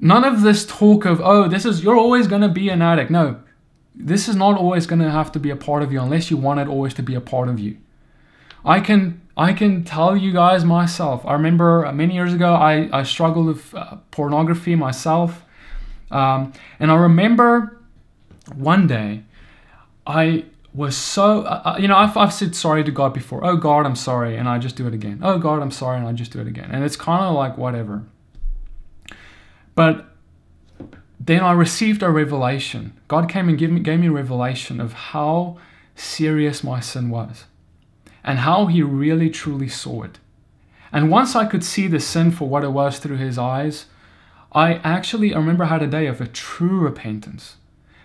[0.00, 3.10] None of this talk of, oh, this is, you're always going to be an addict.
[3.10, 3.40] No,
[3.94, 6.36] this is not always going to have to be a part of you unless you
[6.36, 7.76] want it always to be a part of you.
[8.64, 11.24] I can I can tell you guys myself.
[11.24, 15.44] I remember many years ago I, I struggled with uh, pornography myself.
[16.10, 17.80] Um, and I remember
[18.54, 19.22] one day
[20.06, 20.44] I
[20.74, 23.44] was so, uh, uh, you know, I've, I've said sorry to God before.
[23.44, 24.36] Oh God, I'm sorry.
[24.36, 25.20] And I just do it again.
[25.22, 25.98] Oh God, I'm sorry.
[25.98, 26.70] And I just do it again.
[26.70, 28.04] And it's kind of like whatever.
[29.74, 30.06] But
[31.18, 32.94] then I received a revelation.
[33.06, 35.58] God came and gave me, gave me a revelation of how
[35.94, 37.44] serious my sin was
[38.24, 40.18] and how He really truly saw it.
[40.92, 43.86] And once I could see the sin for what it was through His eyes,
[44.52, 47.56] I actually I remember I had a day of a true repentance.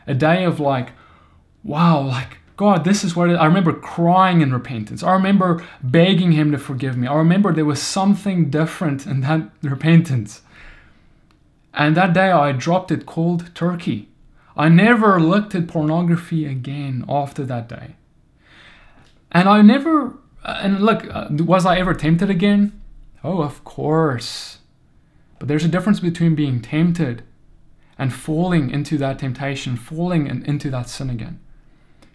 [0.07, 0.91] A day of like,
[1.63, 5.03] wow, like, God, this is what I remember crying in repentance.
[5.03, 7.07] I remember begging Him to forgive me.
[7.07, 10.41] I remember there was something different in that repentance.
[11.75, 14.07] And that day I dropped it cold turkey.
[14.57, 17.95] I never looked at pornography again after that day.
[19.31, 22.81] And I never, and look, uh, was I ever tempted again?
[23.23, 24.59] Oh, of course.
[25.37, 27.23] But there's a difference between being tempted
[27.97, 31.39] and falling into that temptation, falling into that sin again.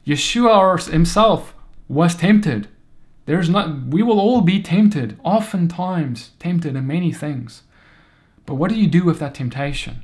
[0.06, 1.54] Yeshua himself
[1.88, 2.68] was tempted.
[3.26, 7.62] There's not, we will all be tempted, oftentimes tempted in many things.
[8.51, 10.03] But what do you do with that temptation?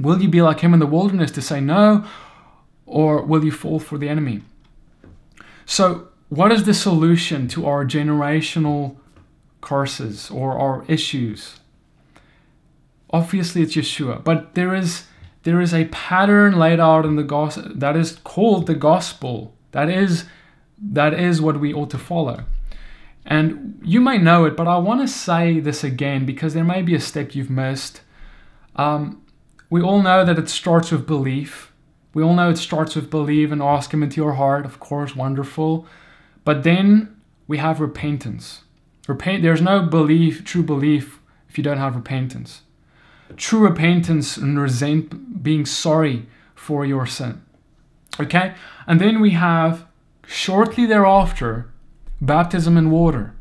[0.00, 2.04] Will you be like him in the wilderness to say no,
[2.84, 4.42] or will you fall for the enemy?
[5.64, 8.96] So, what is the solution to our generational
[9.60, 11.60] curses or our issues?
[13.10, 15.04] Obviously, it's Yeshua, but there is
[15.44, 19.54] there is a pattern laid out in the gospel that is called the gospel.
[19.70, 20.24] That is
[20.82, 22.46] that is what we ought to follow.
[23.28, 26.80] And you may know it, but I want to say this again because there may
[26.80, 28.00] be a step you've missed.
[28.74, 29.22] Um,
[29.68, 31.70] we all know that it starts with belief.
[32.14, 35.14] We all know it starts with believe and ask Him into your heart, of course,
[35.14, 35.86] wonderful.
[36.42, 38.62] But then we have repentance.
[39.06, 39.42] Repent.
[39.42, 41.20] There's no belief, true belief,
[41.50, 42.62] if you don't have repentance.
[43.36, 47.42] True repentance and resent being sorry for your sin.
[48.18, 48.54] Okay?
[48.86, 49.86] And then we have
[50.26, 51.70] shortly thereafter
[52.20, 53.34] baptism in water.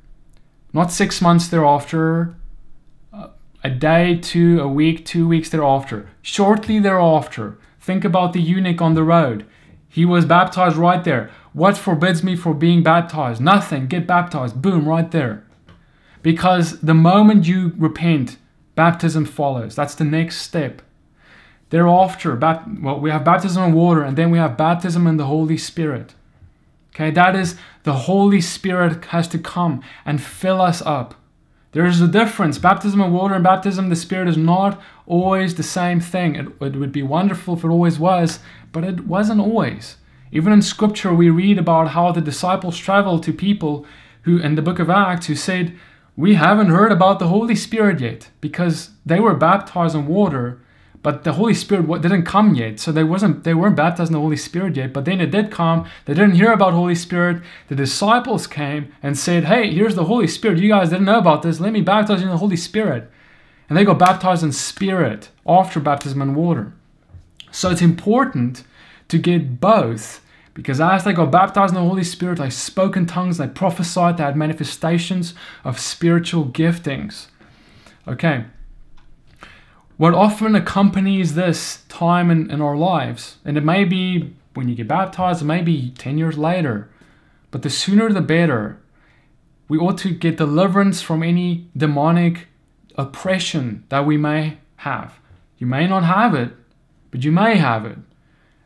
[0.74, 2.36] Not six months thereafter,
[3.14, 3.30] uh,
[3.64, 6.10] a day, two, a week, two weeks thereafter.
[6.22, 9.46] Shortly thereafter, think about the eunuch on the road.
[9.90, 11.32] He was baptized right there.
[11.54, 13.42] What forbids me from being baptized?
[13.42, 13.88] Nothing.
[13.88, 14.62] Get baptized.
[14.62, 15.44] Boom, right there.
[16.22, 18.38] Because the moment you repent,
[18.76, 19.76] baptism follows.
[19.76, 20.82] That's the next step.
[21.70, 25.58] Thereafter, well, we have baptism in water, and then we have baptism in the Holy
[25.58, 26.14] Spirit.
[26.98, 31.14] Okay, that is the Holy Spirit has to come and fill us up.
[31.72, 32.58] There's a difference.
[32.58, 36.34] Baptism of water and baptism the Spirit is not always the same thing.
[36.34, 38.40] It, it would be wonderful if it always was,
[38.72, 39.98] but it wasn't always.
[40.32, 43.86] Even in Scripture, we read about how the disciples traveled to people
[44.24, 45.78] who, in the book of Acts, who said,
[46.16, 50.60] We haven't heard about the Holy Spirit yet, because they were baptized in water,
[51.08, 52.82] but the Holy Spirit didn't come yet.
[52.82, 54.92] So they wasn't they weren't baptized in the Holy Spirit yet.
[54.92, 55.88] But then it did come.
[56.04, 57.42] They didn't hear about Holy Spirit.
[57.70, 60.60] The disciples came and said, "Hey, here's the Holy Spirit.
[60.60, 61.62] You guys didn't know about this.
[61.62, 63.10] Let me baptize you in the Holy Spirit."
[63.70, 66.74] and they got baptized in spirit after baptism in water.
[67.52, 68.64] So it's important
[69.10, 70.22] to get both
[70.54, 74.18] because as they got baptized in the Holy Spirit, they spoke in tongues, they prophesied,
[74.18, 75.34] they had manifestations
[75.64, 77.28] of spiritual giftings.
[78.08, 78.46] Okay.
[79.98, 84.76] What often accompanies this time in, in our lives, and it may be when you
[84.76, 86.90] get baptized, it may be 10 years later,
[87.50, 88.80] but the sooner the better.
[89.68, 92.48] We ought to get deliverance from any demonic
[92.96, 95.20] oppression that we may have.
[95.58, 96.54] You may not have it,
[97.10, 97.98] but you may have it.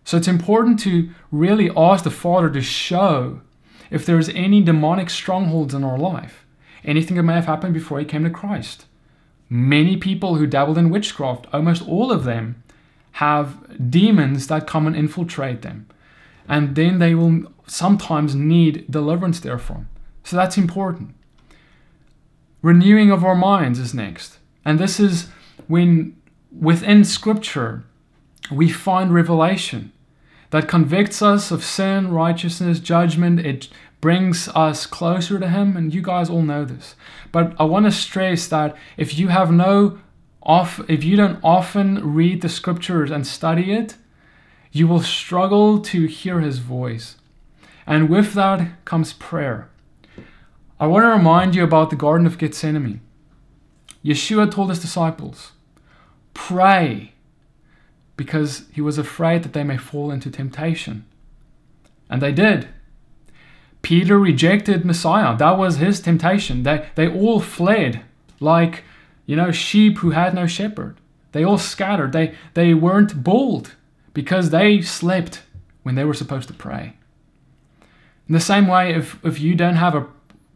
[0.04, 3.42] So it's important to really ask the Father to show
[3.90, 6.46] if there's any demonic strongholds in our life,
[6.84, 8.86] anything that may have happened before He came to Christ.
[9.54, 12.64] Many people who dabbled in witchcraft, almost all of them,
[13.16, 15.88] have demons that come and infiltrate them.
[16.48, 19.90] And then they will sometimes need deliverance therefrom.
[20.24, 21.16] So that's important.
[22.62, 24.38] Renewing of our minds is next.
[24.64, 25.28] And this is
[25.68, 26.16] when
[26.58, 27.84] within Scripture
[28.50, 29.92] we find revelation
[30.52, 33.42] that convicts us of sin, righteousness, judgment.
[33.42, 33.68] It
[34.02, 36.96] brings us closer to Him, and you guys all know this.
[37.32, 40.00] But I want to stress that if you have no
[40.44, 43.96] off, if you don't often read the Scriptures and study it,
[44.72, 47.18] you will struggle to hear His voice.
[47.86, 49.70] And with that comes prayer.
[50.80, 53.02] I want to remind you about the Garden of Gethsemane.
[54.04, 55.52] Yeshua told his disciples,
[56.34, 57.14] Pray,
[58.18, 61.06] because he was afraid that they may fall into temptation.
[62.10, 62.68] And they did.
[63.82, 65.36] Peter rejected Messiah.
[65.36, 66.64] That was his temptation.
[66.64, 68.02] They, they all fled
[68.40, 68.84] like,
[69.26, 70.98] you know, sheep who had no shepherd.
[71.32, 72.12] They all scattered.
[72.12, 73.76] They, they weren't bold
[74.14, 75.44] because they slept
[75.84, 76.94] when they were supposed to pray.
[78.28, 80.08] In the same way, if, if you don't have a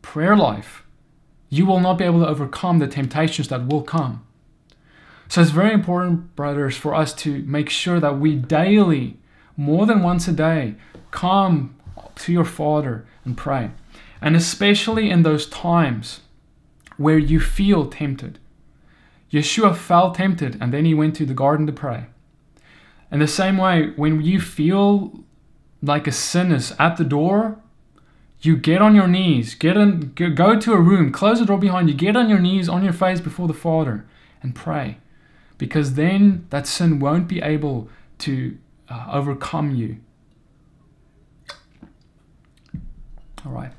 [0.01, 0.83] prayer life,
[1.49, 4.25] you will not be able to overcome the temptations that will come.
[5.27, 9.17] So it's very important, brothers, for us to make sure that we daily,
[9.57, 10.75] more than once a day,
[11.11, 11.75] come
[12.15, 13.71] to your Father and pray.
[14.21, 16.21] And especially in those times
[16.97, 18.39] where you feel tempted.
[19.31, 22.05] Yeshua felt tempted and then he went to the garden to pray.
[23.11, 25.23] In the same way, when you feel
[25.81, 27.59] like a sin is at the door,
[28.41, 31.89] you get on your knees, get in, go to a room, close the door behind
[31.89, 34.05] you, get on your knees, on your face before the Father,
[34.41, 34.97] and pray.
[35.57, 38.57] Because then that sin won't be able to
[38.89, 39.97] uh, overcome you.
[43.45, 43.71] All right.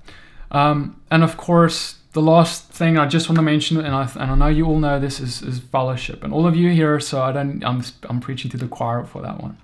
[0.50, 4.30] Um, and of course, the last thing I just want to mention, and I, and
[4.30, 6.24] I know you all know this, is, is fellowship.
[6.24, 9.20] And all of you here, so I don't, I'm, I'm preaching to the choir for
[9.22, 9.58] that one.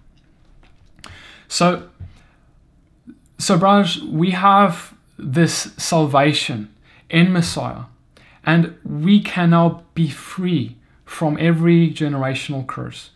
[1.49, 1.89] So,
[3.39, 6.73] so, brothers, we have this salvation
[7.09, 7.85] in Messiah,
[8.45, 13.11] and we can now be free from every generational curse.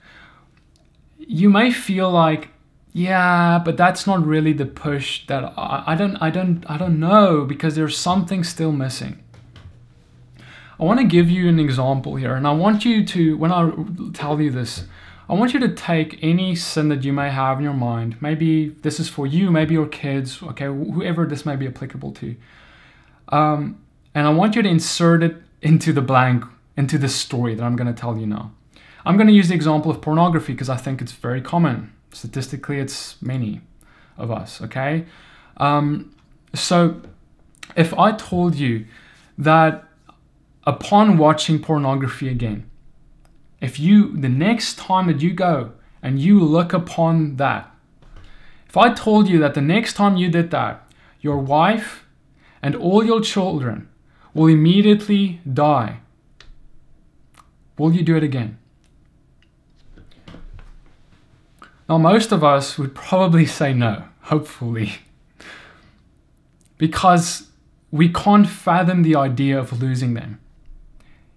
[1.18, 2.48] You may feel like,
[2.96, 6.98] yeah, but that's not really the push that I, I don't I don't I don't
[6.98, 9.22] know because there's something still missing.
[10.80, 13.70] I want to give you an example here, and I want you to, when I
[14.14, 14.86] tell you this,
[15.28, 18.16] I want you to take any sin that you may have in your mind.
[18.22, 22.34] Maybe this is for you, maybe your kids, okay, whoever this may be applicable to.
[23.28, 23.78] Um,
[24.14, 26.44] and I want you to insert it into the blank,
[26.78, 28.52] into the story that I'm going to tell you now.
[29.04, 31.92] I'm going to use the example of pornography because I think it's very common.
[32.16, 33.60] Statistically, it's many
[34.16, 35.04] of us, okay?
[35.58, 36.16] Um,
[36.54, 37.02] so
[37.76, 38.86] if I told you
[39.36, 39.84] that
[40.66, 42.70] upon watching pornography again,
[43.60, 47.70] if you, the next time that you go and you look upon that,
[48.66, 50.90] if I told you that the next time you did that,
[51.20, 52.06] your wife
[52.62, 53.90] and all your children
[54.32, 56.00] will immediately die,
[57.76, 58.56] will you do it again?
[61.88, 64.94] Now, most of us would probably say no, hopefully,
[66.78, 67.48] because
[67.92, 70.40] we can't fathom the idea of losing them,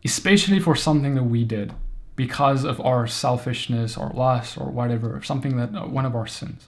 [0.03, 1.73] especially for something that we did
[2.15, 6.67] because of our selfishness or lust or whatever, something that uh, one of our sins.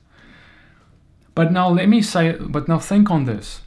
[1.34, 3.62] But now let me say, but now think on this.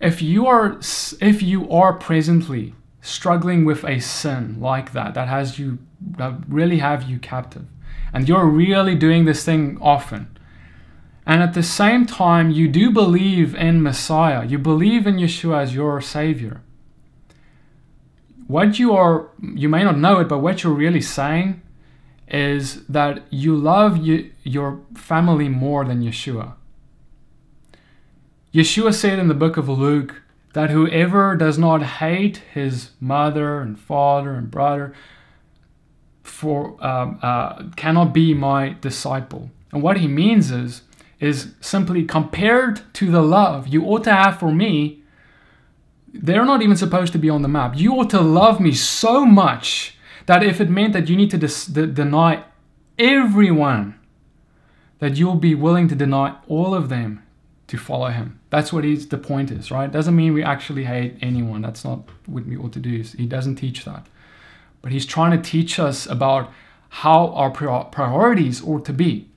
[0.00, 0.80] If you are
[1.20, 5.78] if you are presently struggling with a sin like that that has you
[6.18, 7.66] that really have you captive
[8.12, 10.38] and you're really doing this thing often.
[11.24, 14.44] And at the same time you do believe in Messiah.
[14.44, 16.62] You believe in Yeshua as your savior.
[18.46, 21.62] What you are, you may not know it, but what you're really saying
[22.28, 26.54] is that you love you, your family more than Yeshua.
[28.52, 33.78] Yeshua said in the book of Luke that whoever does not hate his mother and
[33.78, 34.92] father and brother
[36.22, 39.50] for um, uh, cannot be my disciple.
[39.72, 40.82] And what he means is
[41.20, 45.00] is simply compared to the love you ought to have for me.
[46.12, 47.76] They're not even supposed to be on the map.
[47.76, 49.96] You ought to love me so much
[50.26, 51.38] that if it meant that you need to
[51.86, 52.44] deny
[52.98, 53.98] everyone,
[54.98, 57.22] that you'll be willing to deny all of them
[57.68, 58.38] to follow him.
[58.50, 59.90] That's what he's the point is, right?
[59.90, 61.62] Doesn't mean we actually hate anyone.
[61.62, 63.02] That's not what we ought to do.
[63.02, 64.06] He doesn't teach that.
[64.82, 66.52] But he's trying to teach us about
[66.88, 69.28] how our priorities ought to be.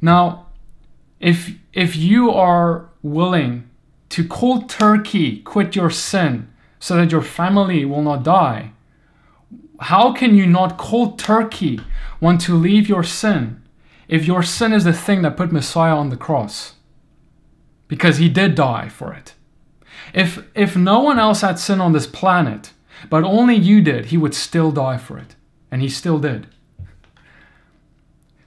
[0.00, 0.46] Now,
[1.18, 3.68] if if you are willing
[4.10, 8.72] to cold turkey quit your sin so that your family will not die,
[9.80, 11.80] how can you not cold turkey
[12.20, 13.62] want to leave your sin
[14.06, 16.74] if your sin is the thing that put Messiah on the cross?
[17.88, 19.34] Because he did die for it.
[20.14, 22.72] If if no one else had sin on this planet,
[23.10, 25.34] but only you did, he would still die for it.
[25.70, 26.46] And he still did.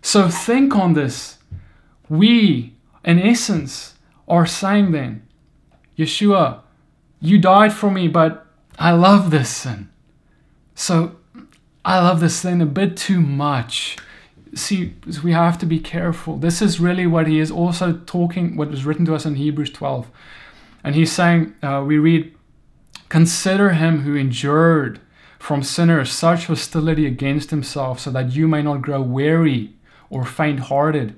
[0.02, 1.40] So think on this.
[2.08, 3.96] We, in essence,
[4.28, 5.28] are saying then,
[5.98, 6.62] Yeshua,
[7.20, 8.46] you died for me, but
[8.78, 9.90] I love this sin.
[10.76, 11.16] So
[11.84, 13.98] I love this sin a bit too much.
[14.54, 14.94] See,
[15.24, 16.38] we have to be careful.
[16.38, 19.72] This is really what he is also talking, what was written to us in Hebrews
[19.72, 20.10] 12.
[20.84, 22.35] And he's saying, uh, we read,
[23.10, 25.00] Consider him who endured
[25.40, 29.76] from sinners such hostility against himself, so that you may not grow weary
[30.10, 31.16] or faint hearted.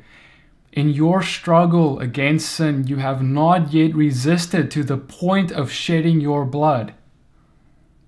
[0.74, 6.20] In your struggle against sin, you have not yet resisted to the point of shedding
[6.20, 6.94] your blood.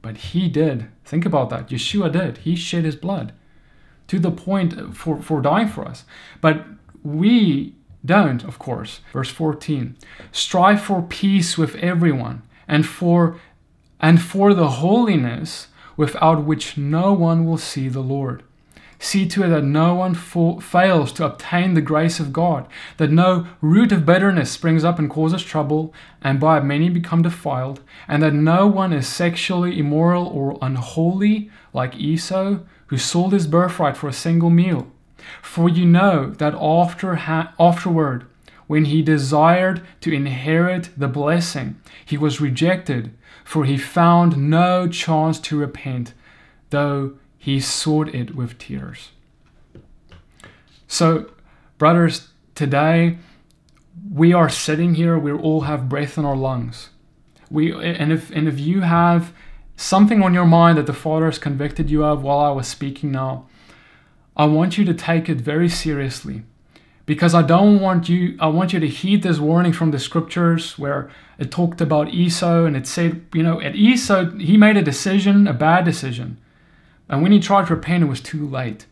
[0.01, 0.87] But he did.
[1.03, 1.69] Think about that.
[1.69, 2.39] Yeshua did.
[2.39, 3.33] He shed his blood
[4.07, 6.03] to the point for, for dying for us.
[6.41, 6.65] But
[7.03, 9.01] we don't, of course.
[9.13, 9.95] Verse 14
[10.31, 13.39] Strive for peace with everyone and for
[13.99, 18.43] and for the holiness without which no one will see the Lord.
[19.01, 23.47] See to it that no one fails to obtain the grace of God, that no
[23.61, 28.21] root of bitterness springs up and causes trouble, and by it many become defiled, and
[28.21, 34.09] that no one is sexually immoral or unholy like Esau, who sold his birthright for
[34.09, 34.91] a single meal.
[35.41, 38.25] For you know that after ha- afterward,
[38.67, 43.11] when he desired to inherit the blessing, he was rejected,
[43.49, 46.13] for he found no chance to repent,
[46.69, 49.09] though he sought it with tears.
[50.87, 51.31] So,
[51.79, 53.17] brothers, today
[54.13, 56.89] we are sitting here, we all have breath in our lungs.
[57.49, 59.33] We, and, if, and if you have
[59.75, 63.11] something on your mind that the Father has convicted you of while I was speaking
[63.11, 63.47] now,
[64.37, 66.43] I want you to take it very seriously
[67.09, 70.77] because I don't want you I want you to heed this warning from the scriptures
[70.77, 74.83] where it talked about Esau and it said, you know, at Esau he made a
[74.83, 76.37] decision, a bad decision.
[77.09, 78.85] And when he tried to repent, it was too late.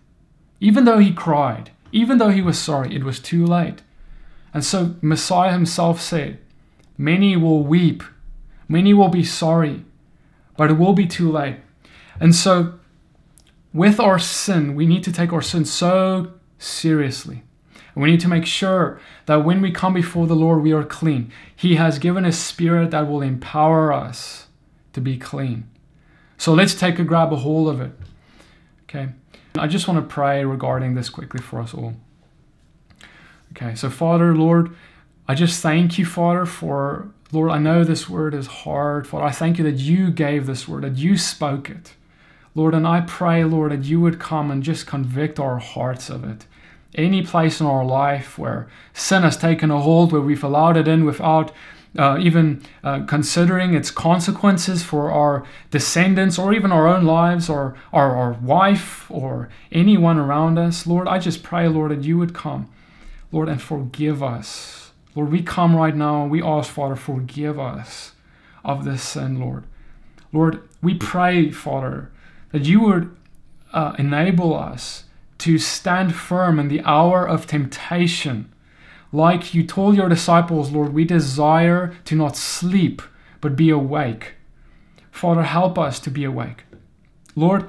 [0.60, 3.84] Even though he cried, even though he was sorry, it was too late.
[4.52, 6.40] And so Messiah himself said,
[6.98, 8.02] Many will weep,
[8.68, 9.86] many will be sorry,
[10.58, 11.58] but it will be too late.
[12.20, 12.80] And so,
[13.74, 17.44] with our sin, we need to take our sin so seriously.
[17.98, 21.32] We need to make sure that when we come before the Lord, we are clean.
[21.56, 24.48] He has given a spirit that will empower us
[24.94, 25.68] to be clean.
[26.38, 27.92] So let's take a grab a hold of it.
[28.84, 29.10] Okay.
[29.58, 31.96] I just want to pray regarding this quickly for us all.
[33.54, 33.74] Okay.
[33.74, 34.76] So, Father, Lord,
[35.28, 39.08] I just thank you, Father, for, Lord, I know this word is hard.
[39.08, 41.96] Father, I thank you that you gave this word, that you spoke it.
[42.54, 46.24] Lord, and I pray, Lord, that you would come and just convict our hearts of
[46.24, 46.46] it.
[46.96, 50.88] Any place in our life where sin has taken a hold, where we've allowed it
[50.88, 51.52] in without
[51.98, 57.76] uh, even uh, considering its consequences for our descendants or even our own lives or
[57.92, 60.86] our, our wife or anyone around us.
[60.86, 62.70] Lord, I just pray, Lord, that you would come,
[63.32, 64.92] Lord, and forgive us.
[65.16, 68.12] Lord, we come right now and we ask, Father, forgive us
[68.64, 69.64] of this sin, Lord.
[70.32, 72.12] Lord, we pray, Father,
[72.52, 73.16] that you would
[73.74, 75.06] uh, enable us
[75.40, 78.52] to stand firm in the hour of temptation
[79.12, 83.02] like you told your disciples, Lord, we desire to not sleep,
[83.42, 84.34] but be awake.
[85.12, 86.64] Father, help us to be awake.
[87.36, 87.68] Lord,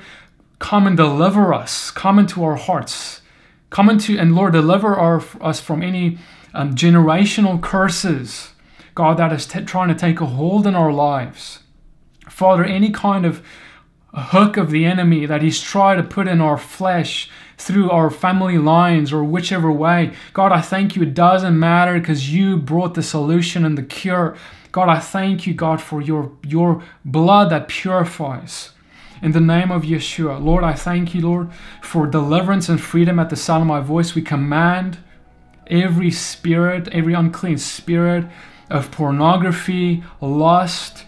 [0.59, 1.91] come and deliver us.
[1.91, 3.23] Come into our hearts.
[3.71, 6.19] Come into, and Lord, deliver our, us from any
[6.55, 8.53] um, generational curses,
[8.95, 11.61] God, that is t- trying to take a hold in our lives.
[12.29, 13.43] Father, any kind of
[14.12, 18.56] hook of the enemy that he's trying to put in our flesh through our family
[18.56, 20.12] lines or whichever way.
[20.32, 21.02] God, I thank you.
[21.02, 24.36] It doesn't matter because you brought the solution and the cure.
[24.70, 28.70] God, I thank you, God, for your, your blood that purifies.
[29.20, 31.50] In the name of Yeshua, Lord, I thank you, Lord,
[31.82, 34.14] for deliverance and freedom at the sound of my voice.
[34.14, 34.98] We command
[35.66, 38.26] every spirit, every unclean spirit
[38.70, 41.06] of pornography, lust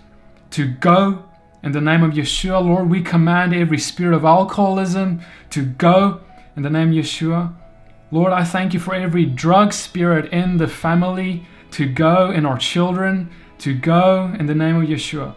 [0.51, 1.25] to go.
[1.63, 5.21] In the name of Yeshua, Lord, we command every spirit of alcoholism
[5.51, 6.23] to go.
[6.57, 7.55] In the name of Yeshua,
[8.11, 12.59] Lord, I thank you for every drug spirit in the family to go, in our
[12.59, 14.35] children to go.
[14.39, 15.37] In the name of Yeshua.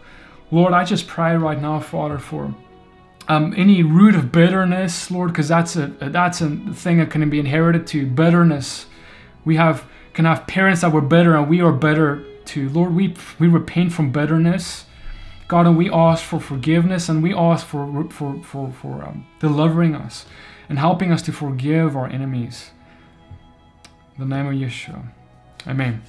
[0.50, 2.54] Lord, I just pray right now, Father, for
[3.28, 7.38] um, any root of bitterness, Lord, because that's a that's a thing that can be
[7.38, 8.86] inherited to bitterness.
[9.44, 12.68] We have can have parents that were bitter, and we are better too.
[12.70, 14.86] Lord, we we repent from bitterness,
[15.46, 19.94] God, and we ask for forgiveness, and we ask for for for for um, delivering
[19.94, 20.26] us
[20.68, 22.70] and helping us to forgive our enemies.
[24.16, 25.08] In the name of Yeshua,
[25.66, 26.02] Amen.